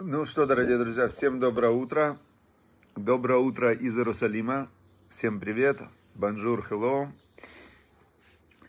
Ну 0.00 0.24
что, 0.24 0.46
дорогие 0.46 0.78
друзья, 0.78 1.08
всем 1.08 1.40
доброе 1.40 1.72
утро. 1.72 2.16
Доброе 2.94 3.40
утро 3.40 3.72
из 3.72 3.98
Иерусалима. 3.98 4.68
Всем 5.08 5.40
привет. 5.40 5.82
Bonjour, 6.14 6.64
hello. 6.70 7.08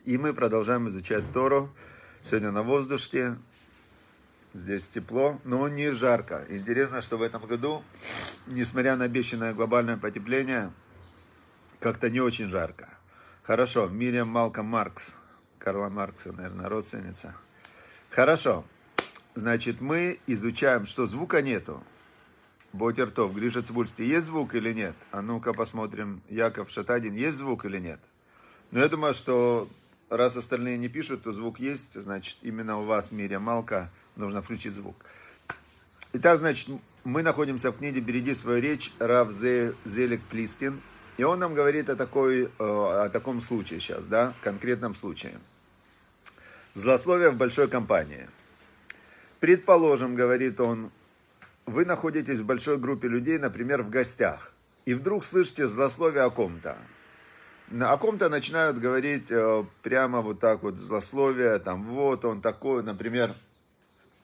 И 0.04 0.18
мы 0.18 0.34
продолжаем 0.34 0.88
изучать 0.88 1.22
Тору. 1.32 1.70
Сегодня 2.20 2.50
на 2.50 2.64
воздухе. 2.64 3.36
Здесь 4.54 4.88
тепло, 4.88 5.38
но 5.44 5.68
не 5.68 5.92
жарко. 5.92 6.44
Интересно, 6.48 7.00
что 7.00 7.16
в 7.16 7.22
этом 7.22 7.46
году, 7.46 7.84
несмотря 8.48 8.96
на 8.96 9.04
обещанное 9.04 9.54
глобальное 9.54 9.98
потепление, 9.98 10.72
как-то 11.78 12.10
не 12.10 12.20
очень 12.20 12.46
жарко. 12.46 12.88
Хорошо, 13.44 13.86
Мириам 13.86 14.26
Малком 14.26 14.66
Маркс. 14.66 15.14
Карла 15.60 15.90
Маркса, 15.90 16.32
наверное, 16.32 16.68
родственница. 16.68 17.36
Хорошо. 18.10 18.64
Значит, 19.34 19.80
мы 19.80 20.18
изучаем, 20.26 20.84
что 20.86 21.06
звука 21.06 21.40
нету. 21.40 21.82
Ботертов, 22.72 23.34
Гриша 23.34 23.62
Цибульский, 23.62 24.04
есть 24.04 24.26
звук 24.26 24.54
или 24.54 24.72
нет? 24.72 24.94
А 25.12 25.22
ну-ка 25.22 25.52
посмотрим. 25.52 26.22
Яков 26.28 26.70
Шатадин, 26.70 27.14
есть 27.14 27.36
звук 27.36 27.64
или 27.64 27.78
нет? 27.78 28.00
Но 28.70 28.80
я 28.80 28.88
думаю, 28.88 29.14
что 29.14 29.68
раз 30.08 30.36
остальные 30.36 30.78
не 30.78 30.88
пишут, 30.88 31.22
то 31.22 31.32
звук 31.32 31.60
есть, 31.60 32.00
значит, 32.00 32.38
именно 32.42 32.78
у 32.78 32.84
вас, 32.84 33.12
Мирия 33.12 33.38
Малка, 33.38 33.90
нужно 34.16 34.42
включить 34.42 34.74
звук. 34.74 34.96
Итак, 36.12 36.38
значит, 36.38 36.68
мы 37.04 37.22
находимся 37.22 37.70
в 37.70 37.78
книге 37.78 38.00
«Береги 38.00 38.34
свою 38.34 38.60
речь» 38.60 38.92
Рав 38.98 39.32
Зелик 39.32 40.22
Плистин. 40.28 40.80
И 41.16 41.22
он 41.24 41.38
нам 41.38 41.54
говорит 41.54 41.88
о, 41.88 41.96
такой, 41.96 42.44
э, 42.44 42.48
о 42.58 43.08
таком 43.10 43.40
случае 43.40 43.78
сейчас, 43.78 44.06
да, 44.06 44.34
конкретном 44.42 44.94
случае. 44.94 45.38
Злословие 46.74 47.30
в 47.30 47.36
большой 47.36 47.68
компании– 47.68 48.28
Предположим, 49.40 50.14
говорит 50.14 50.60
он, 50.60 50.90
вы 51.64 51.86
находитесь 51.86 52.40
в 52.40 52.46
большой 52.46 52.76
группе 52.76 53.08
людей, 53.08 53.38
например, 53.38 53.82
в 53.82 53.88
гостях, 53.88 54.52
и 54.84 54.92
вдруг 54.92 55.24
слышите 55.24 55.66
злословие 55.66 56.24
о 56.24 56.30
ком-то. 56.30 56.76
О 57.80 57.96
ком-то 57.96 58.28
начинают 58.28 58.78
говорить 58.78 59.30
э, 59.30 59.64
прямо 59.82 60.20
вот 60.20 60.40
так 60.40 60.62
вот 60.62 60.78
злословие, 60.78 61.58
там 61.58 61.84
вот 61.84 62.24
он 62.24 62.42
такой, 62.42 62.82
например, 62.82 63.34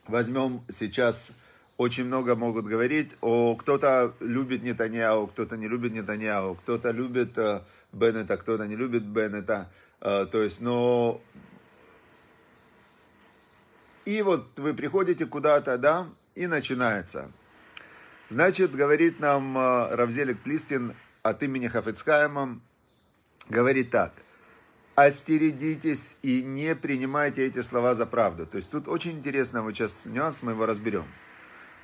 возьмем 0.06 0.62
сейчас 0.68 1.32
очень 1.78 2.04
много 2.04 2.36
могут 2.36 2.66
говорить, 2.66 3.16
о 3.22 3.54
кто-то 3.54 4.14
любит 4.20 4.62
Нетаньяу, 4.62 5.28
кто-то 5.28 5.56
не 5.56 5.68
любит 5.68 5.94
Нетаньяу, 5.94 6.56
кто-то 6.56 6.90
любит 6.90 7.38
э, 7.38 7.62
Беннета, 7.92 8.36
кто-то 8.36 8.66
не 8.66 8.76
любит 8.76 9.04
Беннета. 9.04 9.70
Э, 10.00 10.26
то 10.30 10.42
есть, 10.42 10.60
но 10.60 11.22
и 14.06 14.22
вот 14.22 14.58
вы 14.58 14.72
приходите 14.72 15.26
куда-то, 15.26 15.76
да, 15.76 16.06
и 16.34 16.46
начинается. 16.46 17.30
Значит, 18.28 18.74
говорит 18.74 19.20
нам 19.20 19.58
э, 19.58 19.94
Равзелик 19.94 20.40
Плистин 20.40 20.94
от 21.22 21.42
имени 21.42 21.66
Хафицкаема, 21.66 22.60
говорит 23.48 23.90
так. 23.90 24.12
Остерегитесь 24.94 26.16
и 26.22 26.42
не 26.42 26.74
принимайте 26.74 27.46
эти 27.46 27.60
слова 27.60 27.94
за 27.94 28.06
правду. 28.06 28.46
То 28.46 28.56
есть 28.56 28.70
тут 28.70 28.88
очень 28.88 29.18
интересно, 29.18 29.62
вот 29.62 29.74
сейчас 29.74 30.06
нюанс, 30.06 30.42
мы 30.42 30.52
его 30.52 30.66
разберем. 30.66 31.06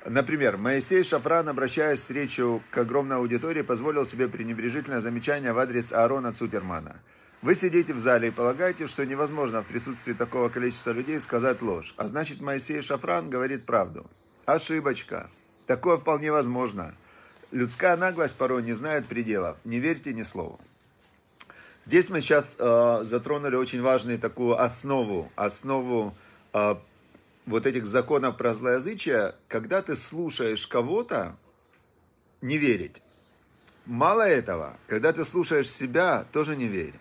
Например, 0.05 0.57
Моисей 0.57 1.03
Шафран, 1.03 1.47
обращаясь 1.49 2.03
с 2.03 2.09
речью 2.09 2.63
к 2.71 2.77
огромной 2.77 3.17
аудитории, 3.17 3.61
позволил 3.61 4.05
себе 4.05 4.27
пренебрежительное 4.27 5.01
замечание 5.01 5.53
в 5.53 5.59
адрес 5.59 5.91
Аарона 5.91 6.33
Цутермана– 6.33 7.01
вы 7.43 7.55
сидите 7.55 7.93
в 7.93 7.99
зале 7.99 8.29
и 8.29 8.31
полагаете, 8.31 8.87
что 8.87 9.05
невозможно 9.05 9.61
в 9.61 9.67
присутствии 9.67 10.13
такого 10.13 10.47
количества 10.47 10.91
людей 10.91 11.19
сказать 11.19 11.61
ложь. 11.61 11.93
А 11.97 12.07
значит, 12.07 12.39
Моисей 12.39 12.81
Шафран 12.81 13.29
говорит 13.29 13.65
правду. 13.65 14.09
Ошибочка. 14.45 15.29
Такое 15.67 15.97
вполне 15.97 16.31
возможно. 16.31 16.95
Людская 17.51 17.97
наглость 17.97 18.37
порой 18.37 18.63
не 18.63 18.71
знает 18.71 19.07
пределов. 19.07 19.57
Не 19.65 19.79
верьте 19.79 20.13
ни 20.13 20.23
слову. 20.23 20.57
Здесь 21.83 22.09
мы 22.09 22.21
сейчас 22.21 22.55
э, 22.57 22.99
затронули 23.03 23.57
очень 23.57 23.81
важную 23.81 24.19
такую 24.19 24.57
основу, 24.57 25.29
основу 25.35 26.15
э, 26.53 26.75
вот 27.45 27.65
этих 27.65 27.85
законов 27.85 28.37
про 28.37 28.53
злоязычие. 28.53 29.35
Когда 29.49 29.81
ты 29.81 29.97
слушаешь 29.97 30.65
кого-то, 30.65 31.35
не 32.39 32.57
верить. 32.57 33.01
Мало 33.85 34.21
этого, 34.21 34.77
когда 34.87 35.11
ты 35.11 35.25
слушаешь 35.25 35.69
себя, 35.69 36.25
тоже 36.31 36.55
не 36.55 36.67
верь. 36.67 36.93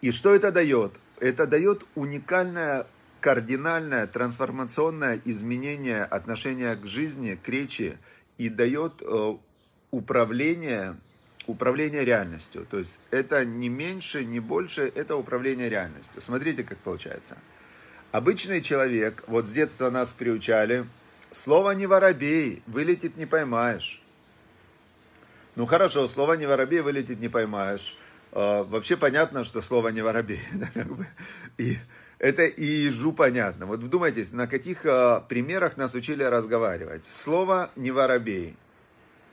И 0.00 0.12
что 0.12 0.34
это 0.34 0.52
дает? 0.52 0.92
Это 1.20 1.46
дает 1.46 1.84
уникальное, 1.94 2.86
кардинальное, 3.20 4.06
трансформационное 4.06 5.20
изменение 5.24 6.04
отношения 6.04 6.74
к 6.76 6.86
жизни, 6.86 7.38
к 7.42 7.48
речи 7.48 7.98
и 8.38 8.48
дает 8.48 9.02
э, 9.02 9.36
управление, 9.90 10.96
управление 11.46 12.04
реальностью. 12.04 12.66
То 12.70 12.78
есть 12.78 13.00
это 13.10 13.44
не 13.44 13.68
меньше, 13.68 14.24
не 14.24 14.40
больше, 14.40 14.92
это 14.94 15.16
управление 15.16 15.68
реальностью. 15.70 16.20
Смотрите, 16.20 16.64
как 16.64 16.78
получается. 16.78 17.38
Обычный 18.12 18.60
человек, 18.60 19.24
вот 19.26 19.48
с 19.48 19.52
детства 19.52 19.90
нас 19.90 20.14
приучали, 20.14 20.86
слово 21.32 21.72
не 21.72 21.86
воробей, 21.86 22.62
вылетит 22.66 23.16
не 23.16 23.26
поймаешь. 23.26 24.02
Ну 25.54 25.66
хорошо, 25.66 26.06
слово 26.06 26.34
не 26.34 26.46
воробей, 26.46 26.80
вылетит 26.80 27.18
не 27.18 27.28
поймаешь. 27.28 27.96
А, 28.38 28.64
вообще 28.64 28.98
понятно, 28.98 29.44
что 29.44 29.62
слово 29.62 29.88
не 29.88 30.02
воробей. 30.02 30.42
И 31.56 31.78
это 32.18 32.44
и 32.44 32.64
ежу 32.64 33.14
понятно. 33.14 33.64
Вот 33.64 33.80
вдумайтесь, 33.80 34.32
на 34.32 34.46
каких 34.46 34.84
а, 34.84 35.20
примерах 35.22 35.78
нас 35.78 35.94
учили 35.94 36.22
разговаривать. 36.22 37.06
Слово 37.06 37.70
не 37.76 37.90
воробей. 37.90 38.54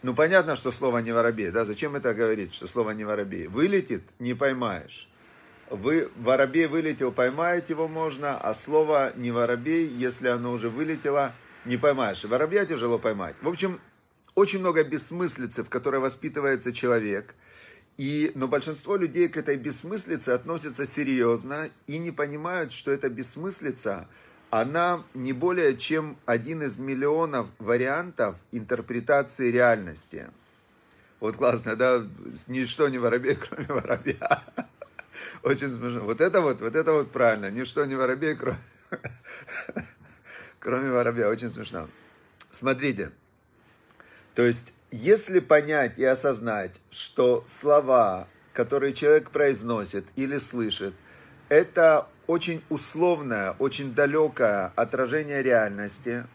Ну, 0.04 0.16
понятно, 0.16 0.56
что 0.56 0.72
слово 0.72 1.00
не 1.00 1.12
воробей, 1.12 1.52
да, 1.52 1.66
зачем 1.66 1.96
это 1.96 2.14
говорить, 2.14 2.54
что 2.54 2.66
слово 2.66 2.92
не 2.92 3.04
воробей? 3.04 3.48
Вылетит, 3.48 4.04
не 4.20 4.34
поймаешь. 4.34 5.10
Вы, 5.70 6.10
воробей 6.16 6.68
вылетел, 6.68 7.12
поймать 7.12 7.70
его 7.70 7.90
можно, 7.90 8.38
а 8.38 8.54
слово 8.54 9.12
не 9.18 9.32
воробей, 9.32 9.86
если 9.86 10.30
оно 10.30 10.54
уже 10.54 10.70
вылетело, 10.70 11.34
не 11.66 11.76
поймаешь. 11.76 12.24
воробья 12.24 12.66
тяжело 12.66 13.00
поймать. 13.00 13.36
В 13.42 13.50
общем, 13.50 13.82
очень 14.36 14.60
много 14.60 14.84
бессмыслицы, 14.86 15.64
в 15.64 15.70
которой 15.70 16.00
воспитывается 16.00 16.72
человек– 16.72 17.36
и, 17.98 18.32
но 18.34 18.48
большинство 18.48 18.96
людей 18.96 19.28
к 19.30 19.38
этой 19.38 19.56
бессмыслице 19.56 20.30
относятся 20.30 20.86
серьезно 20.86 21.70
и 21.86 22.00
не 22.00 22.12
понимают, 22.12 22.72
что 22.72 22.92
эта 22.92 23.10
бессмыслица, 23.10 24.08
она 24.50 25.04
не 25.14 25.34
более 25.34 25.78
чем 25.78 26.18
один 26.26 26.64
из 26.64 26.78
миллионов 26.78 27.48
вариантов 27.60 28.38
интерпретации 28.52 29.52
реальности. 29.52 30.28
Вот 31.20 31.38
классно, 31.38 31.76
да? 31.76 32.06
Ничто 32.48 32.90
не 32.90 32.98
воробей, 32.98 33.36
кроме 33.50 33.68
воробья. 33.68 34.44
Очень 35.44 35.70
смешно. 35.70 36.02
Вот 36.02 36.20
это 36.20 36.42
вот, 36.42 36.62
вот 36.62 36.76
это 36.76 36.92
вот 36.92 37.12
правильно. 37.12 37.52
Ничто 37.52 37.86
не 37.86 37.96
воробей, 37.96 38.36
кроме, 38.36 38.58
кроме 40.60 40.92
воробья. 40.92 41.30
Очень 41.30 41.50
смешно. 41.50 41.88
Смотрите. 42.50 43.12
То 44.36 44.42
есть 44.42 44.74
если 44.94 45.40
понять 45.40 45.98
и 45.98 46.06
осознать, 46.06 46.80
что 46.92 47.42
слова, 47.48 48.28
которые 48.54 48.94
человек 48.94 49.32
произносит 49.32 50.06
или 50.16 50.38
слышит, 50.38 50.94
это 51.50 52.08
очень 52.28 52.64
условное, 52.70 53.56
очень 53.58 53.96
далекое 53.96 54.72
отражение 54.76 55.42
реальности, 55.42 56.26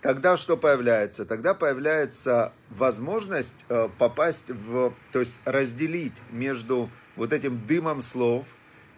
тогда 0.00 0.36
что 0.36 0.56
появляется? 0.56 1.26
Тогда 1.26 1.54
появляется 1.54 2.52
возможность 2.70 3.64
э, 3.68 3.88
попасть 3.98 4.50
в, 4.50 4.92
то 5.12 5.20
есть 5.20 5.40
разделить 5.44 6.20
между 6.32 6.90
вот 7.14 7.32
этим 7.32 7.64
дымом 7.68 8.02
слов 8.02 8.48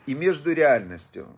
и 0.06 0.14
между 0.14 0.54
реальностью. 0.54 1.28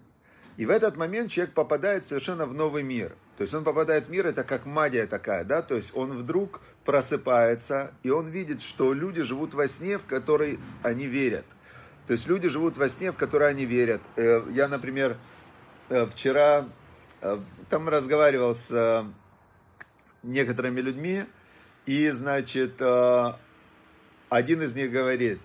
И 0.57 0.67
в 0.67 0.71
этот 0.71 0.97
момент 0.97 1.33
человек 1.33 1.53
попадает 1.53 2.05
совершенно 2.05 2.47
в 2.47 2.55
новый 2.55 2.85
мир. 2.85 3.17
То 3.37 3.43
есть 3.43 3.55
он 3.55 3.65
попадает 3.65 4.09
в 4.09 4.11
мир, 4.11 4.27
это 4.27 4.45
как 4.45 4.67
магия 4.67 5.07
такая, 5.07 5.45
да, 5.45 5.63
то 5.63 5.75
есть 5.75 5.93
он 5.97 6.13
вдруг 6.13 6.61
просыпается, 6.85 7.93
и 8.03 8.11
он 8.11 8.29
видит, 8.29 8.61
что 8.61 8.93
люди 8.93 9.23
живут 9.23 9.55
во 9.55 9.69
сне, 9.69 9.99
в 9.99 10.05
который 10.05 10.61
они 10.83 11.07
верят. 11.07 11.47
То 12.07 12.13
есть 12.13 12.27
люди 12.27 12.49
живут 12.49 12.77
во 12.77 12.89
сне, 12.89 13.11
в 13.13 13.17
который 13.17 13.49
они 13.49 13.65
верят. 13.65 14.03
Э, 14.17 14.43
я, 14.51 14.69
например, 14.69 15.17
э, 15.89 16.07
вчера 16.07 16.69
э, 17.21 17.39
там 17.71 17.89
разговаривал 17.89 18.55
с 18.55 19.07
некоторыми 20.23 20.81
людьми, 20.81 21.25
и, 21.87 22.11
значит, 22.11 22.81
один 24.29 24.63
из 24.63 24.73
них 24.75 24.93
говорит, 24.93 25.41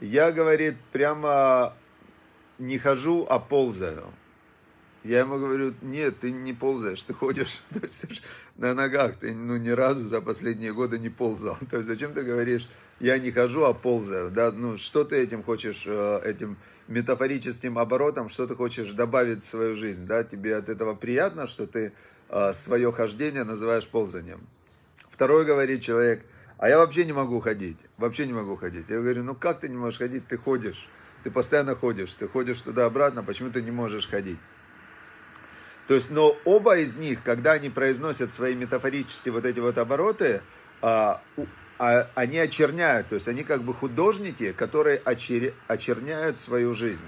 я, 0.00 0.30
говорит, 0.30 0.76
прямо 0.92 1.74
не 2.58 2.78
хожу, 2.78 3.26
а 3.28 3.40
ползаю. 3.40 4.12
Я 5.06 5.20
ему 5.20 5.38
говорю, 5.38 5.72
нет, 5.82 6.18
ты 6.18 6.32
не 6.32 6.52
ползаешь, 6.52 7.02
ты 7.02 7.14
ходишь, 7.14 7.62
то 7.72 7.78
есть 7.80 8.00
ты 8.00 8.08
на 8.56 8.74
ногах, 8.74 9.16
ты 9.16 9.32
ну, 9.34 9.56
ни 9.56 9.68
разу 9.68 10.02
за 10.02 10.20
последние 10.20 10.72
годы 10.72 10.98
не 10.98 11.10
ползал. 11.10 11.56
То 11.70 11.76
есть 11.76 11.88
зачем 11.88 12.12
ты 12.12 12.22
говоришь, 12.22 12.68
я 12.98 13.16
не 13.18 13.30
хожу, 13.30 13.64
а 13.64 13.72
ползаю, 13.72 14.30
да, 14.30 14.50
ну 14.50 14.76
что 14.76 15.04
ты 15.04 15.16
этим 15.16 15.44
хочешь, 15.44 15.84
э, 15.86 16.20
этим 16.24 16.56
метафорическим 16.88 17.78
оборотом, 17.78 18.28
что 18.28 18.48
ты 18.48 18.56
хочешь 18.56 18.90
добавить 18.90 19.42
в 19.42 19.46
свою 19.46 19.76
жизнь, 19.76 20.06
да, 20.06 20.24
тебе 20.24 20.56
от 20.56 20.68
этого 20.68 20.94
приятно, 20.94 21.46
что 21.46 21.66
ты 21.66 21.92
свое 22.52 22.90
хождение 22.90 23.44
называешь 23.44 23.86
ползанием. 23.86 24.40
Второй 25.08 25.44
говорит 25.44 25.80
человек, 25.80 26.24
а 26.58 26.68
я 26.68 26.78
вообще 26.78 27.04
не 27.04 27.12
могу 27.12 27.38
ходить, 27.38 27.78
вообще 27.98 28.26
не 28.26 28.32
могу 28.32 28.56
ходить. 28.56 28.86
Я 28.88 28.96
говорю, 28.96 29.22
ну 29.22 29.36
как 29.36 29.60
ты 29.60 29.68
не 29.68 29.76
можешь 29.76 30.00
ходить, 30.00 30.26
ты 30.26 30.36
ходишь, 30.36 30.88
ты 31.22 31.30
постоянно 31.30 31.76
ходишь, 31.76 32.12
ты 32.14 32.26
ходишь 32.26 32.60
туда-обратно, 32.60 33.22
почему 33.22 33.50
ты 33.50 33.62
не 33.62 33.70
можешь 33.70 34.08
ходить? 34.08 34.38
То 35.86 35.94
есть, 35.94 36.10
но 36.10 36.36
оба 36.44 36.78
из 36.78 36.96
них, 36.96 37.22
когда 37.22 37.52
они 37.52 37.70
произносят 37.70 38.32
свои 38.32 38.54
метафорические 38.54 39.32
вот 39.32 39.44
эти 39.44 39.60
вот 39.60 39.78
обороты, 39.78 40.42
а, 40.82 41.22
а, 41.78 42.10
они 42.14 42.38
очерняют, 42.38 43.08
то 43.08 43.14
есть 43.14 43.28
они 43.28 43.44
как 43.44 43.62
бы 43.62 43.72
художники, 43.72 44.52
которые 44.52 45.00
очер, 45.04 45.54
очерняют 45.68 46.38
свою 46.38 46.74
жизнь. 46.74 47.06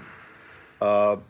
А, 0.79 1.21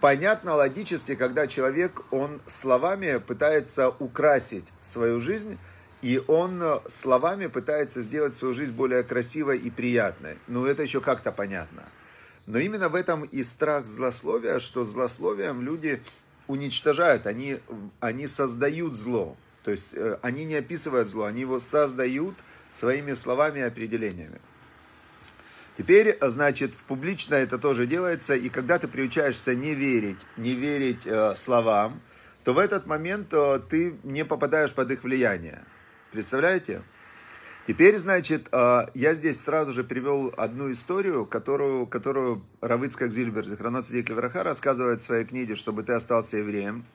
понятно 0.00 0.54
логически, 0.54 1.14
когда 1.14 1.46
человек, 1.46 2.02
он 2.10 2.40
словами 2.46 3.18
пытается 3.18 3.88
украсить 3.88 4.72
свою 4.80 5.20
жизнь, 5.20 5.56
и 6.02 6.22
он 6.26 6.80
словами 6.86 7.46
пытается 7.46 8.02
сделать 8.02 8.34
свою 8.34 8.54
жизнь 8.54 8.72
более 8.72 9.04
красивой 9.04 9.58
и 9.58 9.70
приятной. 9.70 10.38
Ну, 10.48 10.64
это 10.66 10.82
еще 10.82 11.00
как-то 11.00 11.30
понятно. 11.30 11.84
Но 12.48 12.58
именно 12.58 12.88
в 12.88 12.94
этом 12.94 13.24
и 13.24 13.42
страх 13.42 13.86
злословия, 13.86 14.58
что 14.58 14.82
злословием 14.82 15.60
люди 15.60 16.02
уничтожают, 16.46 17.26
они, 17.26 17.58
они 18.00 18.26
создают 18.26 18.96
зло. 18.96 19.36
То 19.64 19.70
есть 19.70 19.92
э, 19.94 20.18
они 20.22 20.46
не 20.46 20.54
описывают 20.54 21.08
зло, 21.08 21.24
они 21.24 21.42
его 21.42 21.58
создают 21.58 22.34
своими 22.70 23.12
словами 23.12 23.58
и 23.58 23.62
определениями. 23.62 24.40
Теперь, 25.76 26.16
значит, 26.22 26.74
публично 26.74 27.34
это 27.34 27.58
тоже 27.58 27.86
делается, 27.86 28.34
и 28.34 28.48
когда 28.48 28.78
ты 28.78 28.88
приучаешься 28.88 29.54
не 29.54 29.74
верить, 29.74 30.24
не 30.38 30.54
верить 30.54 31.06
э, 31.06 31.34
словам, 31.34 32.00
то 32.44 32.54
в 32.54 32.58
этот 32.58 32.86
момент 32.86 33.28
э, 33.32 33.60
ты 33.68 33.98
не 34.04 34.24
попадаешь 34.24 34.72
под 34.72 34.90
их 34.90 35.04
влияние. 35.04 35.62
Представляете? 36.12 36.80
Теперь, 37.68 37.98
значит, 37.98 38.48
а, 38.50 38.88
я 38.94 39.12
здесь 39.12 39.42
сразу 39.42 39.74
же 39.74 39.84
привел 39.84 40.32
одну 40.38 40.72
историю, 40.72 41.26
которую, 41.26 41.86
которую 41.86 42.42
Равыцкак 42.62 43.10
Зильбер, 43.10 43.44
Захранот 43.44 43.86
Сидик 43.86 44.08
рассказывает 44.08 45.02
в 45.02 45.04
своей 45.04 45.26
книге, 45.26 45.54
чтобы 45.54 45.82
ты 45.82 45.92
остался 45.92 46.38
евреем. 46.38 46.86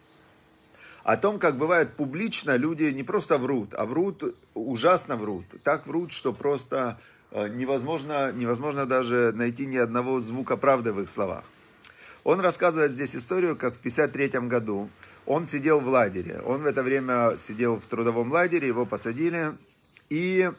О 1.04 1.16
том, 1.16 1.38
как 1.38 1.60
бывает 1.60 1.96
публично, 1.96 2.56
люди 2.56 2.86
не 2.86 3.04
просто 3.04 3.38
врут, 3.38 3.76
а 3.76 3.86
врут, 3.86 4.24
ужасно 4.56 5.16
врут. 5.16 5.46
Так 5.64 5.86
врут, 5.86 6.12
что 6.12 6.34
просто 6.34 6.98
а, 7.30 7.48
невозможно, 7.50 8.32
невозможно 8.32 8.88
даже 8.88 9.32
найти 9.32 9.68
ни 9.68 9.78
одного 9.78 10.20
звука 10.20 10.58
правды 10.58 10.92
в 10.92 11.02
их 11.02 11.10
словах. 11.10 11.44
Он 12.24 12.40
рассказывает 12.40 12.94
здесь 12.94 13.16
историю, 13.16 13.56
как 13.56 13.76
в 13.76 13.78
1953 13.78 14.48
году 14.48 14.90
он 15.28 15.46
сидел 15.46 15.82
в 15.82 15.88
лагере. 15.88 16.42
Он 16.44 16.64
в 16.64 16.66
это 16.66 16.82
время 16.82 17.38
сидел 17.38 17.80
в 17.80 17.86
трудовом 17.86 18.32
лагере, 18.32 18.70
его 18.70 18.88
посадили, 18.88 19.52
и 20.14 20.52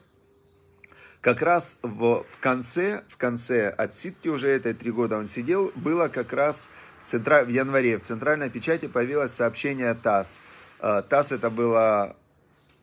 как 1.21 1.41
раз 1.41 1.79
в, 1.83 2.25
в 2.29 2.39
конце, 2.41 3.05
в 3.09 3.17
конце 3.17 3.69
отсидки 3.69 4.27
уже 4.27 4.49
этой 4.49 4.75
три 4.75 4.91
года 4.91 5.17
он 5.17 5.29
сидел, 5.29 5.71
было 5.77 6.09
как 6.09 6.33
раз 6.33 6.71
в, 7.01 7.05
центра, 7.05 7.45
в 7.45 7.49
январе 7.49 7.97
в 7.99 8.03
центральной 8.03 8.51
печати 8.51 8.89
появилось 8.89 9.31
сообщение 9.31 9.95
ТАСС. 9.95 10.41
А, 10.81 11.03
ТАСС 11.03 11.31
это 11.31 11.51
было 11.51 12.17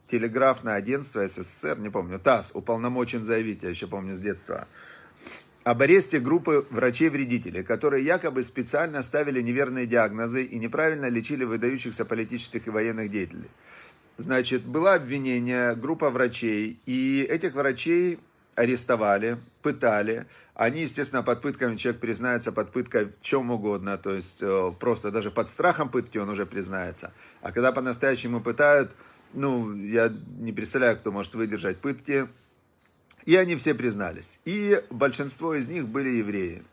телеграфное 0.07 0.75
агентство 0.75 1.27
СССР, 1.27 1.77
не 1.77 1.89
помню, 1.89 2.19
ТАСС, 2.19 2.53
уполномочен 2.55 3.25
заявить, 3.25 3.63
я 3.63 3.69
еще 3.69 3.87
помню 3.87 4.15
с 4.15 4.21
детства, 4.21 4.65
об 5.65 5.81
аресте 5.81 6.19
группы 6.19 6.65
врачей-вредителей, 6.69 7.63
которые 7.63 8.05
якобы 8.05 8.43
специально 8.43 9.01
ставили 9.01 9.41
неверные 9.41 9.85
диагнозы 9.85 10.43
и 10.43 10.57
неправильно 10.57 11.09
лечили 11.09 11.43
выдающихся 11.43 12.05
политических 12.05 12.67
и 12.67 12.69
военных 12.69 13.11
деятелей. 13.11 13.49
Значит, 14.17 14.63
было 14.63 14.93
обвинение, 14.93 15.75
группа 15.75 16.09
врачей, 16.09 16.79
и 16.85 17.25
этих 17.29 17.53
врачей 17.55 18.19
арестовали, 18.55 19.37
пытали. 19.61 20.27
Они, 20.53 20.81
естественно, 20.81 21.23
под 21.23 21.41
пытками, 21.41 21.75
человек 21.75 22.01
признается 22.01 22.51
под 22.51 22.71
пыткой 22.71 23.05
в 23.05 23.21
чем 23.21 23.51
угодно, 23.51 23.97
то 23.97 24.11
есть 24.11 24.43
э, 24.43 24.73
просто 24.79 25.11
даже 25.11 25.31
под 25.31 25.49
страхом 25.49 25.89
пытки 25.89 26.17
он 26.17 26.29
уже 26.29 26.45
признается. 26.45 27.13
А 27.41 27.51
когда 27.51 27.71
по-настоящему 27.71 28.41
пытают, 28.41 28.95
ну, 29.33 29.73
я 29.75 30.13
не 30.39 30.51
представляю, 30.51 30.97
кто 30.97 31.11
может 31.11 31.35
выдержать 31.35 31.77
пытки. 31.77 32.27
И 33.25 33.35
они 33.35 33.55
все 33.55 33.75
признались. 33.75 34.39
И 34.45 34.81
большинство 34.89 35.53
из 35.53 35.67
них 35.67 35.87
были 35.87 36.09
евреи. 36.09 36.63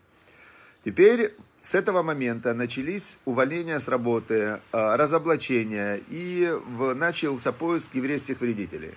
Теперь 0.83 1.35
с 1.59 1.75
этого 1.75 2.03
момента 2.03 2.53
начались 2.53 3.19
увольнения 3.25 3.79
с 3.79 3.87
работы, 3.89 4.61
а, 4.71 4.95
разоблачения 4.95 5.99
и 6.07 6.49
начался 6.95 7.51
поиск 7.51 7.95
еврейских 7.95 8.39
вредителей. 8.39 8.93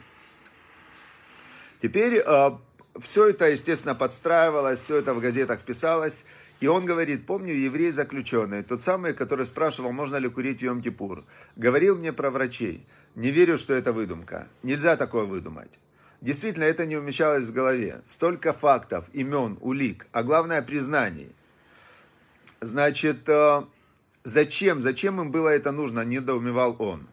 Теперь 1.81 2.23
а, 2.25 2.61
все 3.01 3.31
это, 3.31 3.51
естественно, 3.51 3.97
подстраивалось, 3.97 4.79
все 4.79 4.99
это 4.99 5.13
в 5.13 5.21
газетах 5.21 5.63
писалось. 5.63 6.25
И 6.61 6.69
он 6.69 6.85
говорит, 6.85 7.27
помню, 7.27 7.53
еврей 7.53 7.91
заключенный, 7.91 8.63
тот 8.63 8.85
самый, 8.85 9.15
который 9.15 9.45
спрашивал, 9.45 9.91
можно 9.91 10.15
ли 10.15 10.29
курить 10.29 10.63
Йом-Кипур, 10.63 11.25
говорил 11.57 11.99
мне 11.99 12.13
про 12.13 12.31
врачей. 12.31 12.87
Не 13.17 13.33
верю, 13.33 13.59
что 13.59 13.75
это 13.75 13.93
выдумка. 13.93 14.47
Нельзя 14.63 14.97
такое 14.97 15.25
выдумать. 15.25 15.81
Действительно, 16.21 16.63
это 16.63 16.87
не 16.87 16.97
умещалось 16.97 17.49
в 17.49 17.53
голове. 17.53 18.01
Столько 18.05 18.53
фактов, 18.53 19.07
имен, 19.13 19.59
улик, 19.61 20.07
а 20.13 20.23
главное 20.23 20.63
признаний– 20.63 21.35
Значит, 22.63 23.29
э, 23.29 23.65
зачем, 24.23 24.81
зачем 24.83 25.21
им 25.21 25.33
было 25.33 25.49
это 25.49 25.73
нужно, 25.73 26.05
недоумевал 26.05 26.77
он. 26.79 27.09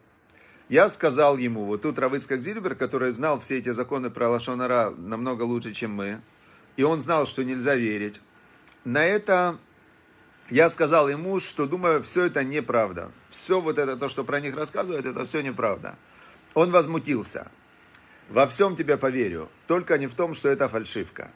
Я 0.70 0.90
сказал 0.90 1.38
ему, 1.38 1.66
вот 1.66 1.82
тут 1.82 1.98
Равыцкак 1.98 2.40
Зильбер, 2.40 2.76
который 2.76 3.10
знал 3.10 3.40
все 3.40 3.58
эти 3.58 3.70
законы 3.70 4.12
про 4.12 4.30
Лашонара 4.30 4.92
намного 4.92 5.42
лучше, 5.42 5.74
чем 5.74 5.92
мы, 5.96 6.22
и 6.78 6.84
он 6.84 7.00
знал, 7.00 7.26
что 7.26 7.44
нельзя 7.44 7.74
верить. 7.74 8.22
На 8.86 9.04
это 9.04 9.58
я 10.52 10.70
сказал 10.70 11.10
ему, 11.10 11.40
что 11.40 11.66
думаю, 11.66 12.04
все 12.04 12.26
это 12.26 12.44
неправда. 12.44 13.12
Все 13.30 13.60
вот 13.60 13.80
это, 13.80 13.98
то, 13.98 14.08
что 14.08 14.24
про 14.24 14.40
них 14.40 14.56
рассказывают, 14.56 15.08
это 15.08 15.26
все 15.26 15.42
неправда. 15.42 15.98
Он 16.54 16.70
возмутился. 16.70 17.50
Во 18.30 18.46
всем 18.46 18.76
тебе 18.76 18.98
поверю, 18.98 19.50
только 19.66 19.98
не 19.98 20.06
в 20.06 20.14
том, 20.14 20.36
что 20.36 20.48
это 20.48 20.70
фальшивка. 20.70 21.32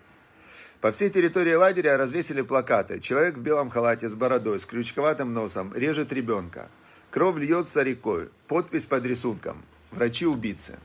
По 0.83 0.91
всей 0.91 1.09
территории 1.09 1.53
лагеря 1.53 1.95
развесили 1.95 2.41
плакаты. 2.41 3.00
Человек 3.00 3.38
в 3.38 3.41
белом 3.41 3.69
халате 3.69 4.09
с 4.09 4.15
бородой, 4.15 4.59
с 4.59 4.65
крючковатым 4.65 5.33
носом, 5.33 5.74
режет 5.74 6.12
ребенка. 6.12 6.69
Кровь 7.09 7.38
льется 7.38 7.83
рекой. 7.83 8.27
Подпись 8.50 8.85
под 8.85 9.06
рисунком. 9.06 9.63
Врачи-убийцы. 9.91 10.77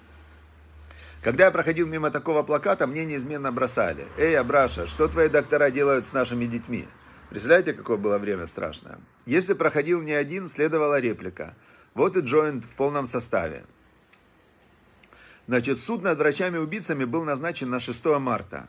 Когда 1.20 1.46
я 1.46 1.50
проходил 1.50 1.88
мимо 1.88 2.12
такого 2.12 2.44
плаката, 2.44 2.86
мне 2.86 3.04
неизменно 3.04 3.50
бросали. 3.50 4.06
«Эй, 4.16 4.38
Абраша, 4.38 4.86
что 4.86 5.08
твои 5.08 5.28
доктора 5.28 5.68
делают 5.72 6.06
с 6.06 6.12
нашими 6.12 6.46
детьми?» 6.46 6.86
Представляете, 7.28 7.72
какое 7.72 7.96
было 7.96 8.18
время 8.18 8.46
страшное? 8.46 9.00
Если 9.26 9.54
проходил 9.54 10.00
не 10.00 10.12
один, 10.12 10.46
следовала 10.46 11.00
реплика. 11.00 11.56
Вот 11.94 12.16
и 12.16 12.20
Джоинт 12.20 12.64
в 12.64 12.74
полном 12.74 13.08
составе. 13.08 13.64
Значит, 15.48 15.80
суд 15.80 16.02
над 16.02 16.18
врачами-убийцами 16.18 17.04
был 17.04 17.24
назначен 17.24 17.68
на 17.68 17.80
6 17.80 18.04
марта. 18.20 18.68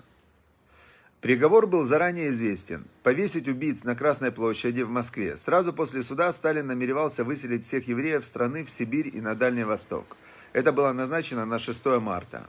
Приговор 1.22 1.68
был 1.68 1.84
заранее 1.84 2.30
известен. 2.30 2.86
Повесить 3.04 3.50
убийц 3.50 3.84
на 3.84 3.94
Красной 3.94 4.32
площади 4.32 4.84
в 4.84 4.90
Москве. 4.90 5.36
Сразу 5.36 5.74
после 5.74 6.02
суда 6.02 6.32
Сталин 6.32 6.68
намеревался 6.68 7.26
выселить 7.26 7.66
всех 7.66 7.90
евреев 7.90 8.24
страны 8.24 8.64
в 8.64 8.70
Сибирь 8.70 9.12
и 9.14 9.20
на 9.20 9.36
Дальний 9.36 9.66
Восток. 9.66 10.16
Это 10.54 10.72
было 10.72 10.94
назначено 10.94 11.46
на 11.46 11.60
6 11.60 12.00
марта. 12.00 12.48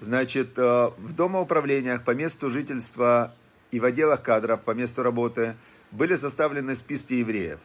Значит, 0.00 0.58
э, 0.58 0.90
в 0.96 1.12
домоуправлениях 1.14 2.02
по 2.02 2.12
месту 2.12 2.48
жительства 2.48 3.34
и 3.70 3.78
в 3.78 3.84
отделах 3.84 4.22
кадров 4.22 4.62
по 4.62 4.70
месту 4.70 5.02
работы 5.02 5.54
были 5.90 6.16
составлены 6.16 6.76
списки 6.76 7.12
евреев. 7.14 7.60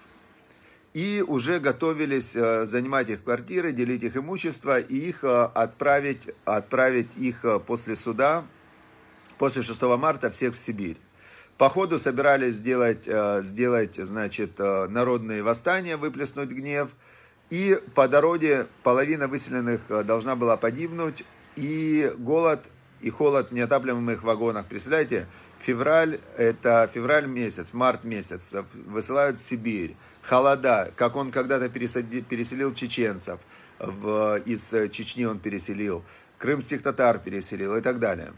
И 0.93 1.23
уже 1.25 1.59
готовились 1.59 2.35
э, 2.35 2.65
занимать 2.65 3.09
их 3.09 3.23
квартиры, 3.23 3.71
делить 3.71 4.03
их 4.03 4.17
имущество 4.17 4.77
и 4.77 4.97
их 4.97 5.23
э, 5.23 5.43
отправить, 5.53 6.27
отправить 6.43 7.15
их 7.15 7.45
после 7.65 7.95
суда 7.95 8.43
после 9.41 9.63
6 9.63 9.81
марта 9.97 10.29
всех 10.29 10.53
в 10.53 10.57
Сибирь. 10.57 10.97
По 11.57 11.67
ходу 11.67 11.97
собирались 11.97 12.53
сделать, 12.53 13.07
э, 13.07 13.41
сделать 13.41 13.95
значит, 13.95 14.59
э, 14.59 14.87
народные 14.87 15.41
восстания, 15.41 15.97
выплеснуть 15.97 16.49
гнев. 16.49 16.91
И 17.49 17.81
по 17.95 18.07
дороге 18.07 18.67
половина 18.83 19.27
выселенных 19.27 19.81
э, 19.89 20.03
должна 20.03 20.35
была 20.35 20.57
погибнуть. 20.57 21.25
И 21.55 22.13
голод 22.19 22.69
и 22.99 23.09
холод 23.09 23.49
в 23.49 23.53
неотапливаемых 23.55 24.21
вагонах. 24.21 24.67
Представляете, 24.67 25.25
февраль, 25.57 26.19
это 26.37 26.87
февраль 26.93 27.25
месяц, 27.25 27.73
март 27.73 28.03
месяц, 28.03 28.53
высылают 28.85 29.39
в 29.39 29.41
Сибирь. 29.41 29.95
Холода, 30.21 30.93
как 30.95 31.15
он 31.15 31.31
когда-то 31.31 31.67
переселил 31.67 32.73
чеченцев, 32.73 33.39
в, 33.79 34.39
из 34.45 34.69
Чечни 34.91 35.25
он 35.25 35.39
переселил, 35.39 36.05
крымских 36.37 36.83
татар 36.83 37.17
переселил 37.17 37.75
и 37.75 37.81
так 37.81 37.97
далее. 37.97 38.33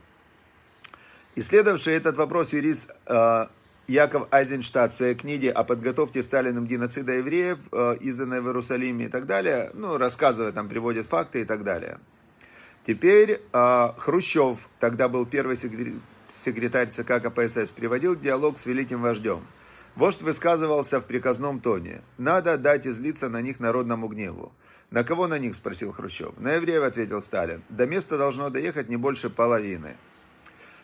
Исследовавший 1.36 1.96
этот 1.96 2.16
вопрос 2.18 2.54
юрист 2.54 2.92
э, 3.08 3.48
Яков 3.88 4.28
Айзенштадт 4.32 4.92
в 4.92 4.96
своей 4.96 5.16
книге 5.16 5.52
о 5.52 5.64
подготовке 5.64 6.22
Сталиным 6.22 6.68
геноцида 6.68 7.14
евреев, 7.14 7.58
э, 7.72 7.96
изданной 8.02 8.40
в 8.40 8.46
Иерусалиме 8.46 9.06
и 9.06 9.08
так 9.08 9.26
далее, 9.26 9.72
ну, 9.74 9.98
рассказывает, 9.98 10.54
там 10.54 10.70
приводит 10.70 11.08
факты 11.08 11.42
и 11.42 11.46
так 11.46 11.64
далее. 11.64 11.98
Теперь 12.86 13.42
э, 13.52 13.90
Хрущев, 13.98 14.70
тогда 14.80 15.08
был 15.10 15.26
первый 15.26 15.56
секретарь 16.30 16.90
ЦК 16.90 17.20
КПСС, 17.20 17.72
приводил 17.72 18.16
диалог 18.16 18.60
с 18.60 18.68
великим 18.68 19.02
вождем. 19.02 19.44
Вождь 19.96 20.22
высказывался 20.22 21.00
в 21.00 21.06
приказном 21.06 21.62
тоне. 21.62 22.02
«Надо 22.20 22.58
дать 22.58 22.86
излиться 22.86 23.30
на 23.30 23.42
них 23.42 23.60
народному 23.60 24.08
гневу». 24.08 24.52
«На 24.92 25.04
кого 25.04 25.26
на 25.28 25.40
них?»– 25.40 25.56
спросил 25.56 25.94
Хрущев. 25.94 26.38
«На 26.38 26.54
евреев»,– 26.54 26.84
ответил 26.84 27.22
Сталин. 27.22 27.64
«До 27.70 27.88
места 27.88 28.20
должно 28.20 28.52
доехать 28.52 28.90
не 28.90 28.98
больше 28.98 29.32
половины». 29.32 29.96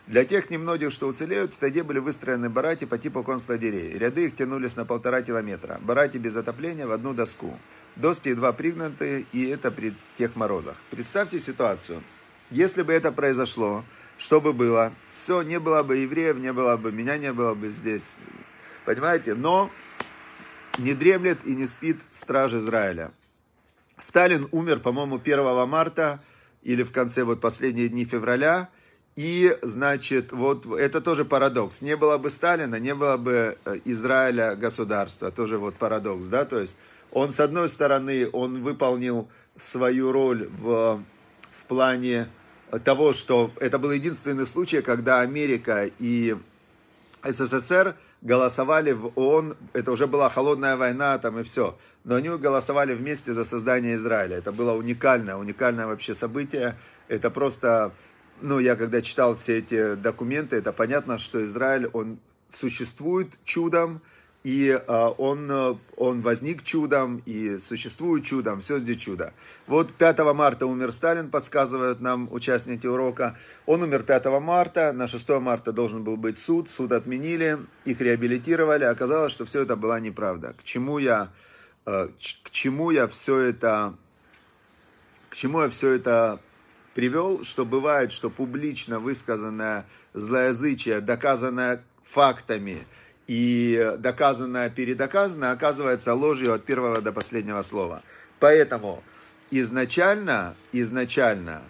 Для 0.10 0.24
тех 0.24 0.50
немногих, 0.50 0.92
что 0.92 1.06
уцелеют, 1.06 1.54
в 1.54 1.60
тайге 1.60 1.84
были 1.84 2.00
выстроены 2.00 2.50
бараки 2.50 2.86
по 2.86 2.98
типу 2.98 3.24
концлагерей. 3.24 3.96
Ряды 3.96 4.26
их 4.26 4.36
тянулись 4.36 4.76
на 4.76 4.84
полтора 4.84 5.22
километра. 5.22 5.78
Бараки 5.84 6.18
без 6.18 6.36
отопления 6.36 6.88
в 6.88 6.92
одну 6.92 7.14
доску. 7.14 7.60
Доски 7.96 8.30
едва 8.30 8.52
пригнанты, 8.52 9.28
и 9.32 9.46
это 9.46 9.70
при 9.70 9.96
тех 10.18 10.36
морозах. 10.36 10.78
Представьте 10.90 11.38
ситуацию. 11.38 12.02
Если 12.50 12.82
бы 12.82 12.92
это 12.92 13.12
произошло, 13.12 13.86
что 14.18 14.42
бы 14.42 14.52
было? 14.52 14.94
Все, 15.14 15.44
не 15.44 15.60
было 15.60 15.84
бы 15.84 15.98
евреев, 15.98 16.38
не 16.38 16.54
было 16.54 16.76
бы 16.76 16.92
меня, 16.92 17.20
не 17.20 17.32
было 17.32 17.54
бы 17.54 17.68
здесь. 17.68 18.18
Понимаете? 18.86 19.36
Но 19.36 19.70
не 20.80 20.96
дремлет 20.96 21.46
и 21.46 21.54
не 21.54 21.68
спит 21.68 22.00
страж 22.10 22.54
Израиля. 22.54 23.12
Сталин 24.00 24.48
умер, 24.50 24.80
по-моему, 24.80 25.18
1 25.18 25.70
марта 25.70 26.20
или 26.64 26.82
в 26.82 26.92
конце 26.92 27.24
вот 27.24 27.42
последние 27.42 27.90
дни 27.90 28.06
февраля. 28.06 28.70
И, 29.20 29.58
значит, 29.64 30.32
вот 30.32 30.66
это 30.66 31.02
тоже 31.02 31.26
парадокс. 31.26 31.82
Не 31.82 31.98
было 31.98 32.18
бы 32.18 32.30
Сталина, 32.30 32.80
не 32.80 32.96
было 32.96 33.18
бы 33.18 33.58
э, 33.66 33.80
Израиля 33.84 34.56
государства. 34.56 35.30
Тоже 35.30 35.58
вот 35.58 35.76
парадокс, 35.76 36.28
да? 36.28 36.46
То 36.46 36.58
есть 36.58 36.78
он, 37.12 37.32
с 37.32 37.42
одной 37.42 37.68
стороны, 37.68 38.30
он 38.32 38.64
выполнил 38.64 39.28
свою 39.58 40.14
роль 40.14 40.48
в, 40.48 41.04
в 41.52 41.66
плане 41.68 42.30
того, 42.86 43.12
что 43.12 43.52
это 43.60 43.78
был 43.78 43.92
единственный 43.92 44.46
случай, 44.46 44.82
когда 44.82 45.20
Америка 45.20 45.90
и 46.00 46.38
СССР 47.22 47.98
голосовали 48.22 48.92
в 48.92 49.12
ООН, 49.16 49.56
это 49.74 49.92
уже 49.92 50.08
была 50.08 50.30
холодная 50.30 50.78
война 50.78 51.18
там 51.18 51.40
и 51.40 51.44
все, 51.44 51.78
но 52.04 52.16
они 52.16 52.30
голосовали 52.30 52.94
вместе 52.94 53.34
за 53.34 53.46
создание 53.46 53.96
Израиля. 53.96 54.38
Это 54.38 54.52
было 54.52 54.74
уникальное, 54.74 55.36
уникальное 55.36 55.88
вообще 55.88 56.14
событие. 56.14 56.78
Это 57.08 57.30
просто, 57.30 57.94
ну, 58.42 58.60
я 58.60 58.76
когда 58.76 59.02
читал 59.02 59.36
все 59.36 59.60
эти 59.60 59.96
документы, 59.96 60.58
это 60.58 60.74
понятно, 60.74 61.18
что 61.18 61.44
Израиль, 61.46 61.88
он 61.94 62.20
существует 62.50 63.30
чудом, 63.44 64.02
и 64.44 64.82
а, 64.88 65.10
он, 65.10 65.52
э, 65.52 65.76
он 65.98 66.22
возник 66.22 66.64
чудом, 66.64 67.22
и 67.26 67.58
существует 67.58 68.24
чудом, 68.24 68.62
все 68.62 68.80
здесь 68.80 68.98
чудо. 68.98 69.34
Вот 69.68 69.94
5 69.94 70.20
марта 70.34 70.66
умер 70.66 70.94
Сталин, 70.94 71.30
подсказывают 71.30 72.00
нам 72.00 72.32
участники 72.32 72.88
урока. 72.88 73.38
Он 73.66 73.84
умер 73.84 74.04
5 74.04 74.26
марта, 74.40 74.94
на 74.94 75.08
6 75.08 75.30
марта 75.42 75.74
должен 75.74 76.06
был 76.06 76.16
быть 76.16 76.40
суд, 76.40 76.70
суд 76.70 76.94
отменили, 76.94 77.60
их 77.84 78.00
реабилитировали. 78.00 78.86
Оказалось, 78.86 79.34
что 79.34 79.44
все 79.44 79.64
это 79.64 79.76
была 79.76 80.00
неправда. 80.00 80.54
К 80.54 80.64
чему 80.64 81.00
я, 81.00 81.34
э, 81.86 82.08
к 82.44 82.50
чему 82.50 82.92
я 82.92 83.08
все 83.08 83.40
это, 83.40 83.96
к 85.30 85.36
чему 85.36 85.64
я 85.64 85.70
все 85.70 85.92
это 85.92 86.40
привел, 87.00 87.46
что 87.46 87.66
бывает, 87.66 88.12
что 88.12 88.30
публично 88.30 89.00
высказанное 89.00 89.86
злоязычие, 90.14 91.00
доказанное 91.00 91.82
фактами, 92.04 92.80
и 93.26 93.96
доказанное, 94.00 94.70
передоказанное 94.70 95.54
оказывается 95.54 96.14
ложью 96.14 96.52
от 96.54 96.66
первого 96.66 97.00
до 97.00 97.14
последнего 97.14 97.62
слова. 97.62 98.04
Поэтому 98.42 99.02
изначально, 99.50 100.58
изначально 100.74 101.62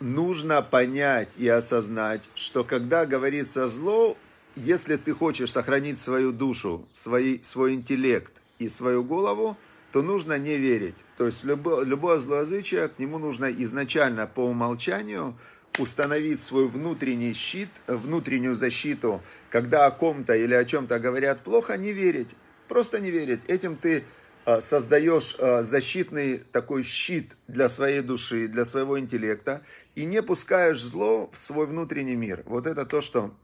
нужно 0.00 0.62
понять 0.62 1.28
и 1.36 1.46
осознать, 1.46 2.30
что 2.34 2.64
когда 2.64 3.04
говорится 3.04 3.68
зло, 3.68 4.16
если 4.56 4.96
ты 4.96 5.12
хочешь 5.12 5.52
сохранить 5.52 5.98
свою 5.98 6.32
душу, 6.32 6.88
свой, 6.90 7.40
свой 7.42 7.74
интеллект 7.74 8.32
и 8.58 8.70
свою 8.70 9.04
голову, 9.04 9.58
то 9.92 10.02
нужно 10.02 10.38
не 10.38 10.56
верить. 10.56 10.96
То 11.18 11.26
есть 11.26 11.44
любое, 11.44 11.84
любое 11.84 12.18
злоязычие, 12.18 12.88
к 12.88 12.98
нему 12.98 13.18
нужно 13.18 13.46
изначально 13.52 14.26
по 14.26 14.40
умолчанию 14.40 15.36
установить 15.78 16.42
свой 16.42 16.68
внутренний 16.68 17.34
щит, 17.34 17.70
внутреннюю 17.86 18.56
защиту, 18.56 19.22
когда 19.50 19.86
о 19.86 19.90
ком-то 19.90 20.34
или 20.34 20.54
о 20.54 20.64
чем-то 20.64 20.98
говорят 20.98 21.40
плохо, 21.42 21.76
не 21.76 21.92
верить. 21.92 22.30
Просто 22.68 23.00
не 23.00 23.10
верить. 23.10 23.40
Этим 23.48 23.76
ты 23.76 24.04
а, 24.44 24.60
создаешь 24.60 25.36
а, 25.38 25.62
защитный 25.62 26.38
такой 26.38 26.82
щит 26.82 27.36
для 27.46 27.68
своей 27.68 28.00
души, 28.00 28.48
для 28.48 28.64
своего 28.64 28.98
интеллекта, 28.98 29.62
и 29.94 30.04
не 30.04 30.22
пускаешь 30.22 30.82
зло 30.82 31.30
в 31.32 31.38
свой 31.38 31.66
внутренний 31.66 32.16
мир. 32.16 32.42
Вот 32.46 32.66
это 32.66 32.84
то, 32.86 33.00
что 33.00 33.34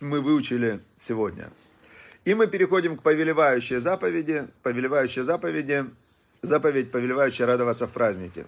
мы 0.00 0.20
выучили 0.20 0.80
сегодня. 0.96 1.50
И 2.24 2.34
мы 2.34 2.46
переходим 2.46 2.96
к 2.96 3.02
повелевающей 3.02 3.78
заповеди. 3.78 4.48
Повелевающей 4.62 5.22
заповеди, 5.22 5.86
заповедь 6.42 6.90
повелевающая 6.90 7.46
радоваться 7.46 7.86
в 7.86 7.92
празднике. 7.92 8.46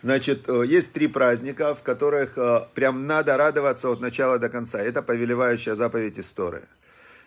Значит, 0.00 0.48
э, 0.48 0.64
есть 0.66 0.92
три 0.92 1.06
праздника, 1.06 1.74
в 1.74 1.82
которых 1.82 2.36
э, 2.36 2.66
прям 2.74 3.06
надо 3.06 3.36
радоваться 3.36 3.88
от 3.88 4.00
начала 4.00 4.38
до 4.38 4.50
конца. 4.50 4.78
Это 4.78 5.02
повелевающая 5.02 5.74
заповедь 5.74 6.18
истории. 6.18 6.62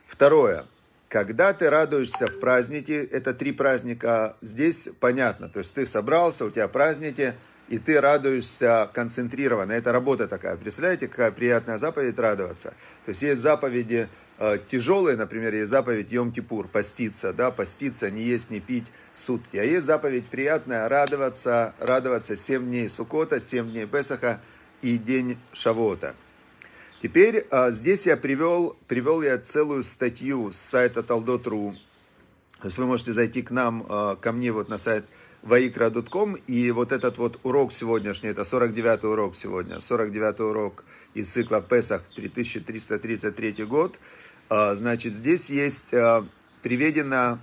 Второе. 0.05 0.65
Когда 1.09 1.53
ты 1.53 1.69
радуешься 1.69 2.27
в 2.27 2.39
празднике, 2.39 3.03
это 3.03 3.33
три 3.33 3.53
праздника, 3.53 4.35
здесь 4.41 4.89
понятно. 4.99 5.47
То 5.49 5.59
есть 5.59 5.73
ты 5.73 5.85
собрался, 5.85 6.45
у 6.45 6.51
тебя 6.51 6.67
праздники, 6.67 7.33
и 7.67 7.79
ты 7.79 7.99
радуешься 7.99 8.89
концентрированно. 8.93 9.73
Это 9.73 9.91
работа 9.91 10.27
такая. 10.27 10.55
Представляете, 10.55 11.07
какая 11.07 11.31
приятная 11.31 11.77
заповедь 11.77 12.17
радоваться. 12.17 12.69
То 13.05 13.09
есть 13.09 13.21
есть 13.21 13.41
заповеди 13.41 14.07
э, 14.39 14.59
тяжелые, 14.67 15.17
например, 15.17 15.53
есть 15.53 15.69
заповедь 15.69 16.11
Йом-Кипур, 16.11 16.67
поститься, 16.67 17.33
да, 17.33 17.51
поститься, 17.51 18.09
не 18.09 18.23
есть, 18.23 18.49
не 18.49 18.61
пить 18.61 18.91
сутки. 19.13 19.57
А 19.57 19.63
есть 19.63 19.85
заповедь 19.85 20.27
приятная, 20.27 20.87
радоваться, 20.87 21.73
радоваться 21.79 22.35
7 22.35 22.65
дней 22.65 22.87
Сукота, 22.89 23.39
7 23.39 23.69
дней 23.71 23.85
Песаха 23.85 24.41
и 24.81 24.97
день 24.97 25.37
Шавота. 25.51 26.15
Теперь 27.01 27.45
э, 27.49 27.71
здесь 27.71 28.07
я 28.07 28.15
привел, 28.15 28.77
привел 28.87 29.21
я 29.21 29.37
целую 29.37 29.83
статью 29.83 30.51
с 30.51 30.57
сайта 30.57 31.01
Taldot.ru. 31.01 31.75
То 32.59 32.67
есть 32.67 32.77
вы 32.79 32.85
можете 32.87 33.13
зайти 33.13 33.41
к 33.41 33.51
нам, 33.51 33.85
э, 33.87 34.15
ко 34.19 34.31
мне 34.31 34.51
вот 34.51 34.69
на 34.69 34.77
сайт 34.77 35.05
vaikra.com. 35.47 36.35
И 36.47 36.71
вот 36.71 36.91
этот 36.91 37.17
вот 37.17 37.39
урок 37.43 37.71
сегодняшний, 37.71 38.29
это 38.29 38.43
49 38.43 39.03
урок 39.05 39.35
сегодня, 39.35 39.79
49 39.79 40.39
урок 40.41 40.83
из 41.13 41.31
цикла 41.31 41.61
Песах 41.61 42.03
3333 42.15 43.63
год. 43.63 43.99
А, 44.49 44.75
значит, 44.75 45.13
здесь 45.13 45.49
есть 45.49 45.93
а, 45.93 46.25
приведена 46.61 47.39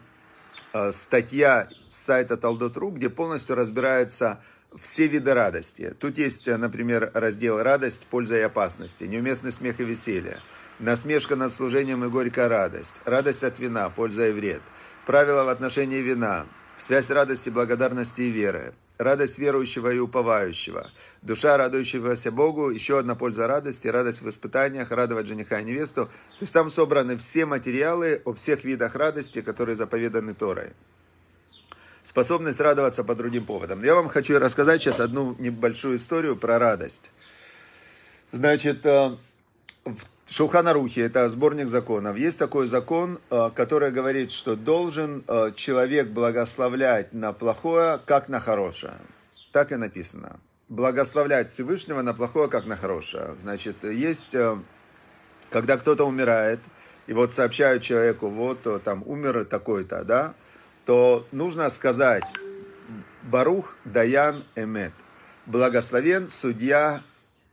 а, 0.73 0.93
статья 0.93 1.69
с 1.89 1.97
сайта 1.97 2.35
Taldot.ru, 2.35 2.93
где 2.93 3.09
полностью 3.09 3.57
разбирается 3.57 4.43
все 4.81 5.07
виды 5.07 5.33
радости. 5.33 5.95
Тут 5.99 6.19
есть, 6.19 6.47
например, 6.47 7.11
раздел 7.15 7.63
«Радость, 7.63 8.09
польза 8.11 8.37
и 8.37 8.41
опасности», 8.41 9.05
«Неуместный 9.05 9.53
смех 9.53 9.79
и 9.79 9.85
веселье», 9.85 10.41
«Насмешка 10.81 11.37
над 11.37 11.53
служением 11.53 12.05
и 12.05 12.09
горькая 12.09 12.49
радость», 12.49 12.97
«Радость 13.05 13.45
от 13.45 13.61
вина, 13.61 13.89
польза 13.89 14.29
и 14.29 14.33
вред», 14.33 14.63
«Правила 15.07 15.45
в 15.45 15.49
отношении 15.49 16.01
вина», 16.01 16.47
Связь 16.77 17.11
радости, 17.11 17.51
благодарности 17.51 18.23
и 18.23 18.31
веры. 18.31 18.75
Радость 18.99 19.39
верующего 19.39 19.93
и 19.93 19.99
уповающего. 19.99 20.91
Душа, 21.23 21.57
радующегося 21.57 22.33
Богу. 22.33 22.71
Еще 22.71 22.99
одна 22.99 23.15
польза 23.15 23.47
радости. 23.47 23.87
Радость 23.87 24.23
в 24.23 24.29
испытаниях. 24.29 24.91
Радовать 24.91 25.27
жениха 25.27 25.61
и 25.61 25.65
невесту. 25.65 26.07
То 26.07 26.11
есть 26.41 26.53
там 26.53 26.71
собраны 26.71 27.17
все 27.17 27.47
материалы 27.47 28.23
о 28.25 28.33
всех 28.35 28.65
видах 28.65 28.97
радости, 28.97 29.41
которые 29.41 29.77
заповеданы 29.77 30.35
Торой. 30.35 30.71
Способность 32.03 32.61
радоваться 32.61 33.03
по 33.03 33.15
другим 33.15 33.47
поводам. 33.47 33.83
Я 33.83 33.95
вам 33.95 34.09
хочу 34.09 34.39
рассказать 34.39 34.83
сейчас 34.83 35.01
одну 35.01 35.35
небольшую 35.39 35.97
историю 35.97 36.37
про 36.37 36.59
радость. 36.59 37.11
Значит, 38.31 38.85
э, 38.85 39.17
в 39.85 40.05
Шулханарухи, 40.27 41.01
это 41.01 41.29
сборник 41.29 41.69
законов. 41.69 42.17
Есть 42.17 42.39
такой 42.39 42.67
закон, 42.67 43.21
э, 43.31 43.51
который 43.55 43.91
говорит, 43.91 44.33
что 44.33 44.57
должен 44.57 45.23
э, 45.29 45.53
человек 45.55 46.09
благословлять 46.09 47.13
на 47.13 47.33
плохое, 47.33 48.01
как 48.07 48.31
на 48.31 48.41
хорошее. 48.41 48.95
Так 49.53 49.71
и 49.71 49.77
написано. 49.77 50.41
Благословлять 50.71 51.49
Всевышнего 51.49 52.01
на 52.01 52.15
плохое, 52.15 52.49
как 52.49 52.65
на 52.65 52.75
хорошее. 52.75 53.37
Значит, 53.39 53.85
есть, 53.85 54.35
э, 54.35 54.57
когда 55.51 55.77
кто-то 55.77 56.05
умирает, 56.05 56.61
и 57.07 57.13
вот 57.13 57.35
сообщают 57.35 57.83
человеку, 57.83 58.29
вот 58.29 58.83
там 58.83 59.03
умер 59.05 59.45
такой-то, 59.45 60.05
да, 60.05 60.35
то 60.87 61.27
нужно 61.33 61.69
сказать 61.69 62.25
Барух 63.23 63.77
Даян 63.85 64.43
Эмет. 64.57 64.95
Благословен 65.45 66.31
судья 66.31 67.03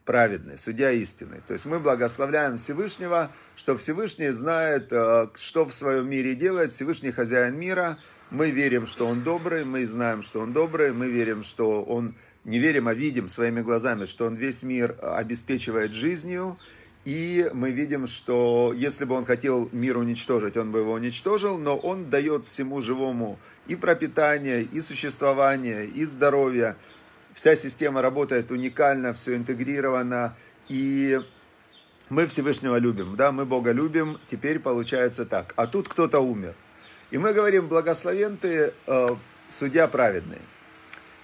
праведный, 0.05 0.58
судья 0.58 0.91
истины. 0.91 1.41
То 1.46 1.53
есть 1.53 1.65
мы 1.65 1.79
благословляем 1.79 2.58
Всевышнего, 2.58 3.31
что 3.55 3.77
Всевышний 3.77 4.29
знает, 4.29 4.91
э, 4.91 5.27
что 5.36 5.65
в 5.65 5.74
своем 5.74 6.10
мире 6.10 6.36
делает, 6.36 6.72
Всевышний 6.72 7.12
хозяин 7.12 7.58
мира. 7.58 7.98
Мы 8.29 8.51
верим, 8.51 8.86
что 8.86 9.08
он 9.08 9.24
добрый, 9.24 9.65
мы 9.65 9.86
знаем, 9.88 10.22
что 10.22 10.39
он 10.39 10.53
добрый, 10.53 10.93
мы 10.93 11.10
верим, 11.10 11.43
что 11.43 11.84
он, 11.84 12.15
не 12.46 12.60
верим, 12.60 12.88
а 12.88 12.93
видим 12.93 13.27
своими 13.27 13.62
глазами, 13.62 14.05
что 14.05 14.25
он 14.25 14.36
весь 14.36 14.63
мир 14.63 14.98
обеспечивает 15.01 15.93
жизнью. 15.93 16.58
И 17.03 17.50
мы 17.53 17.72
видим, 17.72 18.05
что 18.05 18.74
если 18.75 19.05
бы 19.05 19.15
он 19.15 19.25
хотел 19.25 19.70
мир 19.72 19.98
уничтожить, 19.98 20.55
он 20.55 20.72
бы 20.72 20.79
его 20.79 20.93
уничтожил, 20.93 21.58
но 21.58 21.75
он 21.75 22.12
дает 22.12 22.46
всему 22.46 22.79
живому 22.79 23.39
и 23.67 23.75
пропитание, 23.75 24.62
и 24.62 24.79
существование, 24.81 25.86
и 25.86 26.05
здоровье 26.05 26.75
вся 27.33 27.55
система 27.55 28.01
работает 28.01 28.51
уникально, 28.51 29.13
все 29.13 29.35
интегрировано, 29.35 30.35
и 30.69 31.19
мы 32.09 32.27
Всевышнего 32.27 32.77
любим, 32.77 33.15
да, 33.15 33.31
мы 33.31 33.45
Бога 33.45 33.71
любим, 33.71 34.19
теперь 34.27 34.59
получается 34.59 35.25
так. 35.25 35.53
А 35.55 35.67
тут 35.67 35.88
кто-то 35.88 36.19
умер. 36.19 36.55
И 37.09 37.17
мы 37.17 37.33
говорим, 37.33 37.67
благословен 37.67 38.38
ты, 38.38 38.73
э, 38.88 39.07
судья 39.47 39.88
праведный. 39.88 40.41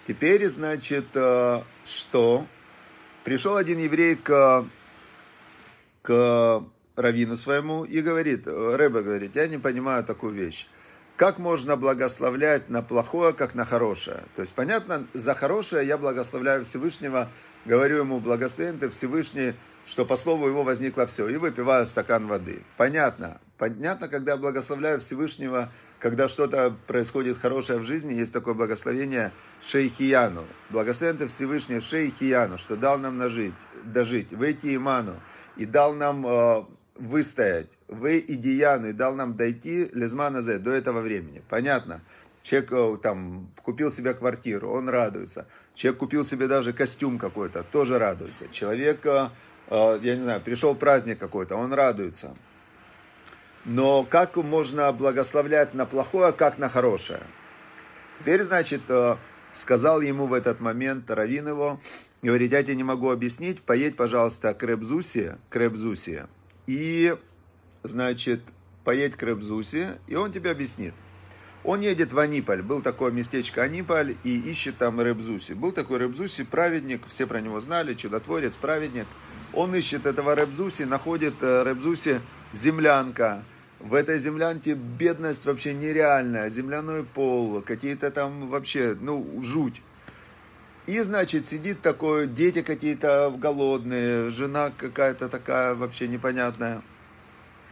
Теперь, 0.07 0.47
значит, 0.47 1.07
э, 1.13 1.61
что? 1.85 2.47
Пришел 3.23 3.57
один 3.57 3.79
еврей 3.79 4.15
к, 4.15 4.65
к 6.01 6.63
раввину 6.95 7.35
своему 7.35 7.83
и 7.83 8.01
говорит, 8.01 8.47
Рэбе 8.47 9.01
говорит, 9.01 9.35
я 9.35 9.47
не 9.47 9.57
понимаю 9.57 10.03
такую 10.03 10.33
вещь 10.33 10.67
как 11.17 11.39
можно 11.39 11.75
благословлять 11.75 12.69
на 12.69 12.83
плохое, 12.83 13.33
как 13.33 13.55
на 13.55 13.65
хорошее. 13.65 14.23
То 14.35 14.43
есть, 14.43 14.53
понятно, 14.53 15.07
за 15.13 15.33
хорошее 15.33 15.85
я 15.85 15.97
благословляю 15.97 16.63
Всевышнего, 16.63 17.29
говорю 17.65 17.97
ему, 17.97 18.19
благословен 18.19 18.77
ты 18.77 18.87
Всевышний, 18.89 19.55
что 19.87 20.05
по 20.05 20.15
слову 20.15 20.47
его 20.47 20.61
возникло 20.61 21.07
все, 21.07 21.27
и 21.27 21.37
выпиваю 21.37 21.87
стакан 21.87 22.27
воды. 22.27 22.61
Понятно. 22.77 23.41
Понятно, 23.57 24.07
когда 24.07 24.33
я 24.33 24.37
благословляю 24.37 24.99
Всевышнего, 24.99 25.71
когда 25.97 26.27
что-то 26.27 26.77
происходит 26.85 27.39
хорошее 27.39 27.79
в 27.79 27.83
жизни, 27.83 28.13
есть 28.13 28.31
такое 28.31 28.53
благословение 28.53 29.31
Шейхияну. 29.59 30.45
Благословен 30.69 31.17
ты 31.17 31.25
Всевышний 31.25 31.79
Шейхияну, 31.79 32.59
что 32.59 32.75
дал 32.75 32.99
нам 32.99 33.17
нажить, 33.17 33.55
дожить, 33.83 34.33
выйти 34.33 34.75
иману, 34.75 35.15
и 35.55 35.65
дал 35.65 35.95
нам 35.95 36.27
э, 36.27 36.65
выстоять. 36.99 37.77
Вы 37.87 38.19
и 38.19 38.35
Дияну, 38.35 38.89
и 38.89 38.93
дал 38.93 39.15
нам 39.15 39.35
дойти 39.35 39.89
лезмана 39.93 40.41
зе, 40.41 40.57
до 40.57 40.71
этого 40.71 41.01
времени. 41.01 41.41
Понятно? 41.49 42.01
Человек 42.47 42.71
э, 42.71 42.97
там 43.03 43.51
купил 43.61 43.91
себе 43.91 44.13
квартиру, 44.13 44.71
он 44.71 44.87
радуется. 44.87 45.47
Человек 45.75 45.99
купил 45.99 46.23
себе 46.23 46.47
даже 46.47 46.71
костюм 46.71 47.19
какой-то, 47.19 47.63
тоже 47.63 47.99
радуется. 47.99 48.47
Человек, 48.51 49.05
э, 49.05 49.29
э, 49.69 49.99
я 50.01 50.15
не 50.15 50.21
знаю, 50.21 50.39
пришел 50.41 50.73
праздник 50.73 51.19
какой-то, 51.19 51.57
он 51.57 51.73
радуется. 51.73 52.35
Но 53.65 54.05
как 54.05 54.37
можно 54.37 54.93
благословлять 54.93 55.73
на 55.73 55.85
плохое, 55.85 56.31
как 56.31 56.57
на 56.57 56.69
хорошее? 56.69 57.19
Теперь, 58.19 58.43
значит, 58.43 58.83
сказал 59.51 59.99
ему 59.99 60.25
в 60.25 60.31
этот 60.31 60.61
момент 60.61 61.11
Равин 61.11 61.49
его, 61.49 61.81
говорит, 62.21 62.53
я 62.53 62.63
тебе 62.63 62.75
не 62.75 62.85
могу 62.85 63.11
объяснить, 63.11 63.61
поедь, 63.61 63.97
пожалуйста, 63.97 64.53
к 64.53 64.63
Ребзусе, 64.63 65.37
к 65.49 65.55
Ребзусе, 65.57 66.27
и, 66.67 67.15
значит, 67.83 68.41
поедь 68.83 69.15
к 69.15 69.23
Рыбзусе, 69.23 69.99
и 70.05 70.15
он 70.15 70.31
тебе 70.31 70.51
объяснит. 70.51 70.93
Он 71.63 71.81
едет 71.81 72.13
в 72.13 72.19
Аниполь, 72.19 72.61
был 72.61 72.81
такое 72.81 73.11
местечко 73.11 73.63
Аниполь, 73.63 74.15
и 74.23 74.39
ищет 74.39 74.77
там 74.77 75.01
Рыбзуси. 75.01 75.53
Был 75.53 75.71
такой 75.71 75.97
Рыбзуси, 75.97 76.43
праведник, 76.43 77.01
все 77.07 77.25
про 77.25 77.41
него 77.41 77.59
знали, 77.59 77.93
чудотворец, 77.93 78.55
праведник. 78.55 79.07
Он 79.53 79.73
ищет 79.75 80.05
этого 80.05 80.35
Рыбзуси, 80.35 80.83
находит 80.83 81.41
э, 81.41 81.63
Рыбзуси 81.63 82.21
землянка. 82.53 83.43
В 83.79 83.93
этой 83.93 84.19
землянке 84.19 84.75
бедность 84.75 85.45
вообще 85.45 85.73
нереальная, 85.73 86.49
земляной 86.49 87.03
пол, 87.03 87.61
какие-то 87.61 88.11
там 88.11 88.49
вообще, 88.49 88.95
ну, 88.99 89.41
жуть. 89.41 89.81
И, 90.87 91.01
значит, 91.01 91.45
сидит 91.45 91.81
такой, 91.81 92.27
дети 92.27 92.61
какие-то 92.61 93.33
голодные, 93.37 94.29
жена 94.29 94.71
какая-то 94.75 95.27
такая 95.27 95.75
вообще 95.75 96.07
непонятная. 96.07 96.81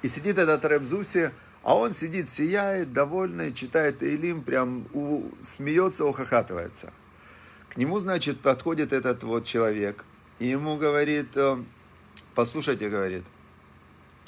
И 0.01 0.09
сидит 0.09 0.37
этот 0.37 0.65
Ребзуси, 0.65 1.31
а 1.63 1.77
он 1.77 1.93
сидит, 1.93 2.27
сияет, 2.27 2.91
довольный, 2.91 3.53
читает 3.53 4.03
Эйлим, 4.03 4.41
прям 4.43 4.85
у, 4.93 5.23
смеется, 5.41 6.05
ухахатывается. 6.05 6.91
К 7.69 7.77
нему, 7.77 7.99
значит, 7.99 8.41
подходит 8.41 8.91
этот 8.91 9.23
вот 9.23 9.45
человек, 9.45 10.03
и 10.39 10.47
ему 10.47 10.75
говорит, 10.75 11.37
э, 11.37 11.57
послушайте, 12.35 12.89
говорит, 12.89 13.23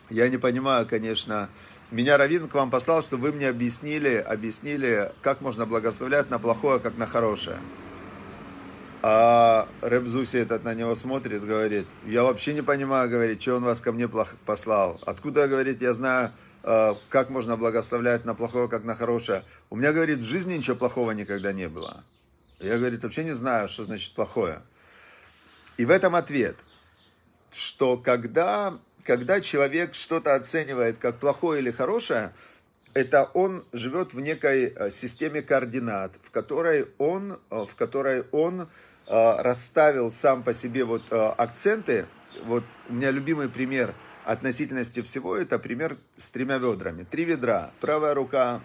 я 0.09 0.29
не 0.29 0.37
понимаю, 0.37 0.87
конечно, 0.87 1.49
меня 1.91 2.17
Равин 2.17 2.47
к 2.47 2.53
вам 2.53 2.71
послал, 2.71 3.03
чтобы 3.03 3.23
вы 3.23 3.31
мне 3.33 3.49
объяснили, 3.49 4.15
объяснили, 4.15 5.11
как 5.21 5.41
можно 5.41 5.65
благословлять 5.65 6.29
на 6.29 6.39
плохое, 6.39 6.79
как 6.79 6.97
на 6.97 7.05
хорошее. 7.05 7.59
А 9.03 9.67
Рэбзуси 9.81 10.37
этот 10.37 10.63
на 10.63 10.73
него 10.73 10.95
смотрит, 10.95 11.45
говорит, 11.45 11.87
я 12.05 12.23
вообще 12.23 12.53
не 12.53 12.63
понимаю, 12.63 13.09
говорит, 13.09 13.41
что 13.41 13.55
он 13.55 13.63
вас 13.63 13.79
ко 13.79 13.91
мне 13.91 14.07
послал. 14.07 14.99
Откуда, 15.05 15.47
говорит, 15.47 15.81
я 15.81 15.93
знаю, 15.93 16.33
а, 16.63 16.97
как 17.09 17.29
можно 17.29 17.57
благословлять 17.57 18.25
на 18.25 18.33
плохое, 18.33 18.67
как 18.67 18.83
на 18.83 18.95
хорошее. 18.95 19.43
У 19.69 19.75
меня, 19.75 19.93
говорит, 19.93 20.19
в 20.19 20.23
жизни 20.23 20.55
ничего 20.55 20.75
плохого 20.75 21.11
никогда 21.11 21.53
не 21.53 21.69
было. 21.69 22.03
Я, 22.59 22.77
говорит, 22.79 23.03
вообще 23.03 23.23
не 23.23 23.33
знаю, 23.33 23.69
что 23.69 23.83
значит 23.83 24.15
плохое. 24.15 24.61
И 25.77 25.85
в 25.85 25.91
этом 25.91 26.15
ответ, 26.15 26.57
что 27.51 27.97
когда, 27.97 28.79
когда 29.03 29.41
человек 29.41 29.93
что-то 29.93 30.33
оценивает 30.33 30.97
как 30.97 31.19
плохое 31.19 31.61
или 31.61 31.69
хорошее, 31.69 32.33
это 32.97 33.29
он 33.35 33.63
живет 33.73 34.15
в 34.15 34.19
некой 34.19 34.73
э, 34.75 34.89
системе 34.89 35.43
координат, 35.43 36.15
в 36.23 36.31
которой 36.31 36.87
он, 36.97 37.39
э, 37.51 37.65
в 37.69 37.75
которой 37.75 38.23
он 38.31 38.61
э, 38.61 38.65
расставил 39.07 40.11
сам 40.11 40.43
по 40.43 40.51
себе 40.51 40.83
вот 40.83 41.03
акценты. 41.11 42.07
Вот 42.45 42.63
у 42.89 42.93
меня 42.93 43.11
любимый 43.11 43.49
пример 43.49 43.93
относительности 44.25 45.01
всего, 45.01 45.37
это 45.37 45.59
пример 45.59 45.97
с 46.15 46.31
тремя 46.31 46.57
ведрами. 46.57 47.03
Три 47.03 47.25
ведра, 47.25 47.71
правая 47.81 48.15
рука 48.15 48.61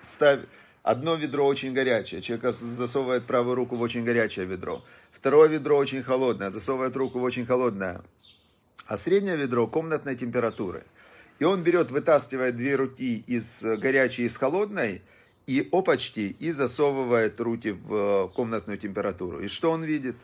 ставит, 0.00 0.48
одно 0.82 1.14
ведро 1.14 1.46
очень 1.46 1.72
горячее, 1.72 2.20
человек 2.22 2.52
засовывает 2.52 3.26
правую 3.26 3.54
руку 3.54 3.76
в 3.76 3.80
очень 3.80 4.04
горячее 4.04 4.46
ведро, 4.46 4.84
второе 5.12 5.48
ведро 5.48 5.76
очень 5.76 6.02
холодное, 6.02 6.50
засовывает 6.50 6.96
руку 6.96 7.18
в 7.18 7.22
очень 7.22 7.46
холодное, 7.46 8.02
а 8.86 8.96
среднее 8.96 9.36
ведро 9.36 9.66
комнатной 9.68 10.16
температуры– 10.16 10.82
и 11.38 11.44
он 11.44 11.62
берет, 11.62 11.90
вытаскивает 11.90 12.56
две 12.56 12.76
руки 12.76 13.22
из 13.26 13.64
э, 13.64 13.76
горячей, 13.76 14.24
из 14.24 14.36
холодной, 14.36 15.02
и 15.46 15.68
опачки, 15.70 16.36
и 16.38 16.50
засовывает 16.50 17.40
руки 17.40 17.72
в 17.72 17.94
э, 17.94 18.28
комнатную 18.34 18.78
температуру. 18.78 19.40
И 19.40 19.48
что 19.48 19.70
он 19.70 19.84
видит? 19.84 20.16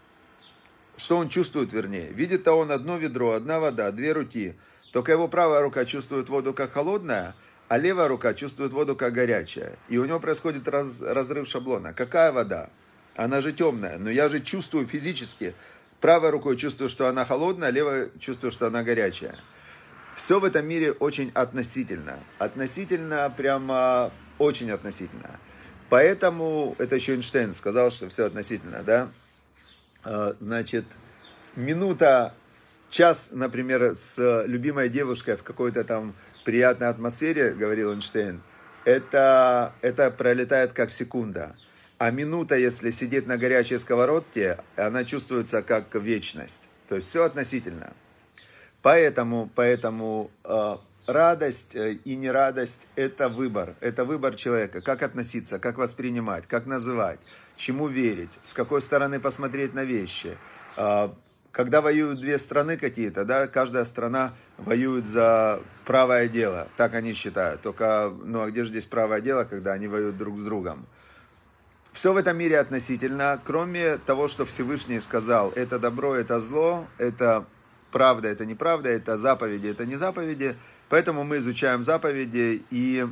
Что 0.97 1.17
он 1.17 1.29
чувствует, 1.29 1.73
вернее? 1.73 2.09
Видит-то 2.13 2.53
он 2.53 2.71
одно 2.71 2.97
ведро, 2.97 3.33
одна 3.33 3.61
вода, 3.61 3.91
две 3.93 4.13
руки. 4.13 4.55
Только 4.93 5.13
его 5.13 5.29
правая 5.29 5.61
рука 5.61 5.85
чувствует 5.85 6.29
воду 6.29 6.53
как 6.53 6.73
холодная, 6.73 7.35
а 7.69 7.79
левая 7.79 8.09
рука 8.09 8.35
чувствует 8.35 8.73
воду 8.73 8.97
как 8.97 9.13
горячая. 9.13 9.79
И 9.89 9.97
у 9.99 10.05
него 10.05 10.21
происходит 10.21 10.69
раз, 10.69 11.01
разрыв 11.01 11.49
шаблона. 11.49 11.93
Какая 11.93 12.33
вода? 12.33 12.71
Она 13.15 13.41
же 13.41 13.53
темная, 13.53 13.99
но 13.99 14.11
я 14.11 14.29
же 14.29 14.41
чувствую 14.41 14.87
физически. 14.87 15.55
Правой 16.01 16.31
рукой 16.31 16.57
чувствую, 16.57 16.89
что 16.89 17.07
она 17.07 17.25
холодная, 17.25 17.71
левой 17.71 18.11
чувствую, 18.19 18.51
что 18.51 18.67
она 18.67 18.83
горячая. 18.83 19.37
Все 20.15 20.39
в 20.39 20.45
этом 20.45 20.67
мире 20.67 20.93
очень 20.93 21.31
относительно. 21.35 22.19
Относительно, 22.39 23.33
прямо 23.35 24.13
очень 24.39 24.71
относительно. 24.71 25.39
Поэтому, 25.89 26.75
это 26.79 26.95
еще 26.95 27.13
Эйнштейн 27.15 27.53
сказал, 27.55 27.91
что 27.91 28.09
все 28.09 28.27
относительно, 28.27 28.83
да? 28.83 29.11
А, 30.05 30.35
значит, 30.39 30.85
минута, 31.57 32.35
час, 32.91 33.31
например, 33.33 33.95
с 33.95 34.45
любимой 34.47 34.89
девушкой 34.89 35.37
в 35.37 35.43
какой-то 35.43 35.85
там 35.85 36.15
приятной 36.45 36.89
атмосфере, 36.89 37.53
говорил 37.53 37.93
Эйнштейн, 37.93 38.43
это, 38.85 39.73
это 39.81 40.11
пролетает 40.11 40.73
как 40.73 40.91
секунда. 40.91 41.57
А 41.99 42.11
минута, 42.11 42.57
если 42.57 42.91
сидеть 42.91 43.27
на 43.27 43.37
горячей 43.37 43.79
сковородке, 43.79 44.59
она 44.77 45.05
чувствуется 45.05 45.63
как 45.63 45.95
вечность. 45.95 46.69
То 46.89 46.97
есть 46.97 47.09
все 47.09 47.25
относительно. 47.25 47.93
Поэтому, 48.83 49.49
поэтому 49.55 50.31
э, 50.45 50.77
радость 51.07 51.75
э, 51.75 51.93
и 52.05 52.17
нерадость– 52.17 52.89
это 52.97 53.29
выбор. 53.29 53.77
Это 53.81 54.05
выбор 54.05 54.35
человека. 54.35 54.81
Как 54.81 55.03
относиться, 55.03 55.59
как 55.59 55.79
воспринимать, 55.79 56.47
как 56.47 56.67
называть, 56.67 57.21
чему 57.57 57.89
верить, 57.89 58.39
с 58.43 58.55
какой 58.55 58.81
стороны 58.81 59.21
посмотреть 59.21 59.73
на 59.73 59.85
вещи. 59.85 60.37
Э, 60.77 61.11
когда 61.53 61.83
воюют 61.83 62.21
две 62.21 62.39
страны 62.39 62.77
какие-то, 62.77 63.25
да, 63.25 63.47
каждая 63.47 63.85
страна 63.85 64.33
воюет 64.57 65.07
за 65.07 65.61
правое 65.85 66.27
дело, 66.27 66.69
так 66.77 66.95
они 66.95 67.13
считают. 67.13 67.61
Только, 67.61 68.13
ну 68.25 68.41
а 68.41 68.51
где 68.51 68.65
же 68.65 68.71
здесь 68.71 68.87
правое 68.87 69.21
дело, 69.21 69.45
когда 69.45 69.73
они 69.73 69.87
воюют 69.87 70.17
друг 70.17 70.39
с 70.39 70.43
другом? 70.43 70.87
Все 71.93 72.15
в 72.15 72.17
этом 72.17 72.39
мире 72.39 72.59
относительно, 72.59 73.39
кроме 73.45 73.99
того, 73.99 74.27
что 74.27 74.47
Всевышний 74.47 74.99
сказал, 74.99 75.51
это 75.51 75.79
добро, 75.79 76.15
это 76.15 76.41
зло, 76.41 76.87
это 76.97 77.45
правда, 77.93 78.29
это 78.29 78.45
неправда, 78.47 78.89
это 78.89 79.17
заповеди, 79.17 79.69
это 79.69 79.87
не 79.87 79.97
заповеди. 79.97 80.57
Поэтому 80.89 81.23
мы 81.23 81.37
изучаем 81.37 81.83
заповеди 81.83 82.65
и 82.71 83.07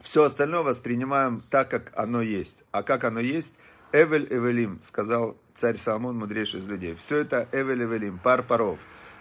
все 0.00 0.24
остальное 0.24 0.62
воспринимаем 0.62 1.44
так, 1.50 1.70
как 1.70 1.92
оно 1.94 2.22
есть. 2.22 2.64
А 2.72 2.82
как 2.82 3.04
оно 3.04 3.20
есть, 3.20 3.54
Эвель 3.92 4.26
Эвелим, 4.30 4.80
сказал 4.80 5.36
царь 5.54 5.76
Соломон, 5.76 6.18
мудрейший 6.18 6.60
из 6.60 6.66
людей. 6.66 6.94
Все 6.94 7.18
это 7.18 7.48
Эвель 7.52 7.84
Эвелим, 7.84 8.18
пар 8.18 8.42
паров. 8.42 8.80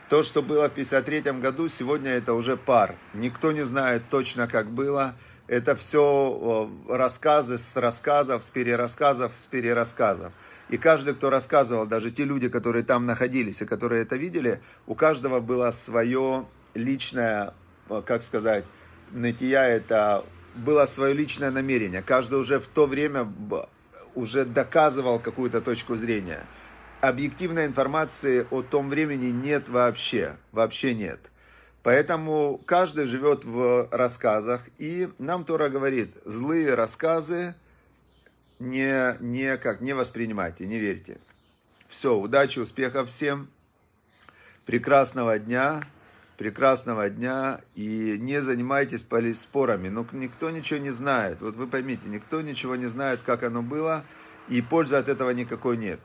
То, 0.09 0.23
что 0.23 0.41
было 0.41 0.69
в 0.69 0.73
53 0.73 1.33
году, 1.33 1.67
сегодня 1.67 2.11
это 2.11 2.33
уже 2.33 2.57
пар. 2.57 2.95
Никто 3.13 3.51
не 3.51 3.63
знает 3.63 4.03
точно, 4.09 4.47
как 4.47 4.71
было. 4.71 5.15
Это 5.49 5.75
все 5.75 6.69
рассказы 6.87 7.57
с 7.57 7.75
рассказов, 7.75 8.43
с 8.43 8.51
перерассказов, 8.51 9.33
с 9.33 9.47
перерассказов. 9.47 10.31
И 10.69 10.77
каждый, 10.77 11.15
кто 11.15 11.31
рассказывал, 11.31 11.87
даже 11.87 12.11
те 12.11 12.23
люди, 12.23 12.49
которые 12.49 12.83
там 12.83 13.07
находились 13.07 13.63
и 13.63 13.65
которые 13.65 14.03
это 14.03 14.15
видели, 14.15 14.61
у 14.85 14.93
каждого 14.93 15.39
было 15.39 15.71
свое 15.71 16.45
личное, 16.75 17.55
как 18.05 18.21
сказать, 18.21 18.65
нытья, 19.09 19.67
это 19.67 20.23
было 20.53 20.85
свое 20.85 21.15
личное 21.15 21.49
намерение. 21.49 22.03
Каждый 22.03 22.39
уже 22.39 22.59
в 22.59 22.67
то 22.67 22.85
время 22.85 23.27
уже 24.13 24.45
доказывал 24.45 25.19
какую-то 25.19 25.61
точку 25.61 25.95
зрения. 25.95 26.45
Объективной 27.01 27.65
информации 27.65 28.45
о 28.51 28.61
том 28.61 28.87
времени 28.87 29.31
нет 29.31 29.67
вообще, 29.67 30.35
вообще 30.51 30.93
нет. 30.93 31.31
Поэтому 31.83 32.61
каждый 32.65 33.05
живет 33.05 33.45
в 33.45 33.87
рассказах, 33.91 34.63
и 34.77 35.09
нам 35.17 35.45
Тора 35.45 35.69
говорит, 35.69 36.13
злые 36.25 36.75
рассказы 36.75 37.55
не, 38.59 39.15
не, 39.21 39.57
как, 39.57 39.81
не 39.81 39.93
воспринимайте, 39.93 40.67
не 40.67 40.77
верьте. 40.77 41.19
Все, 41.87 42.15
удачи, 42.15 42.59
успехов 42.59 43.07
всем, 43.07 43.49
прекрасного 44.65 45.39
дня 45.39 45.81
прекрасного 46.39 47.09
дня 47.09 47.59
и 47.75 48.15
не 48.17 48.39
занимайтесь 48.41 49.05
спорами. 49.37 49.89
Ну, 49.89 50.07
никто 50.13 50.49
ничего 50.49 50.79
не 50.79 50.89
знает. 50.89 51.41
Вот 51.41 51.57
вы 51.57 51.67
поймите, 51.67 52.07
никто 52.07 52.39
ничего 52.39 52.77
не 52.77 52.87
знает, 52.87 53.19
как 53.25 53.43
оно 53.43 53.61
было, 53.61 54.05
и 54.47 54.61
пользы 54.61 54.95
от 54.95 55.09
этого 55.09 55.31
никакой 55.31 55.75
нет. 55.75 55.99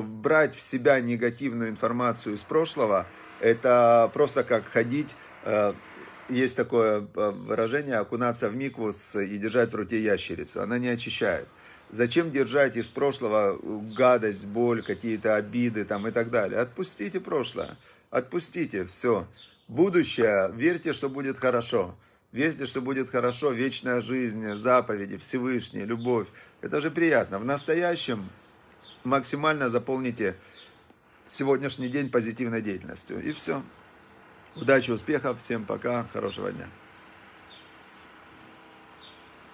Брать 0.00 0.54
в 0.54 0.60
себя 0.60 1.00
негативную 1.00 1.70
информацию 1.70 2.34
из 2.34 2.42
прошлого, 2.42 3.06
это 3.40 4.10
просто 4.14 4.44
как 4.44 4.66
ходить, 4.66 5.14
э, 5.44 5.74
есть 6.28 6.56
такое 6.56 7.00
э, 7.14 7.30
выражение, 7.30 7.96
окунаться 7.96 8.48
в 8.48 8.56
микву 8.56 8.90
и 8.90 9.36
держать 9.36 9.72
в 9.72 9.76
руке 9.76 10.00
ящерицу. 10.00 10.62
Она 10.62 10.78
не 10.78 10.88
очищает. 10.88 11.46
Зачем 11.90 12.30
держать 12.30 12.76
из 12.76 12.88
прошлого 12.88 13.58
гадость, 13.94 14.46
боль, 14.46 14.82
какие-то 14.82 15.36
обиды 15.36 15.84
там 15.84 16.08
и 16.08 16.10
так 16.10 16.30
далее? 16.30 16.58
Отпустите 16.58 17.20
прошлое. 17.20 17.76
Отпустите, 18.10 18.86
все 18.86 19.26
будущее, 19.72 20.50
верьте, 20.54 20.92
что 20.92 21.08
будет 21.08 21.38
хорошо. 21.38 21.94
Верьте, 22.30 22.64
что 22.64 22.80
будет 22.80 23.10
хорошо, 23.10 23.50
вечная 23.50 24.00
жизнь, 24.00 24.56
заповеди, 24.56 25.18
Всевышний, 25.18 25.84
любовь. 25.84 26.28
Это 26.62 26.80
же 26.80 26.90
приятно. 26.90 27.38
В 27.38 27.44
настоящем 27.44 28.30
максимально 29.04 29.68
заполните 29.68 30.36
сегодняшний 31.26 31.88
день 31.88 32.10
позитивной 32.10 32.62
деятельностью. 32.62 33.22
И 33.22 33.32
все. 33.32 33.62
Удачи, 34.54 34.90
успехов, 34.90 35.38
всем 35.38 35.64
пока, 35.64 36.04
хорошего 36.04 36.52
дня. 36.52 36.68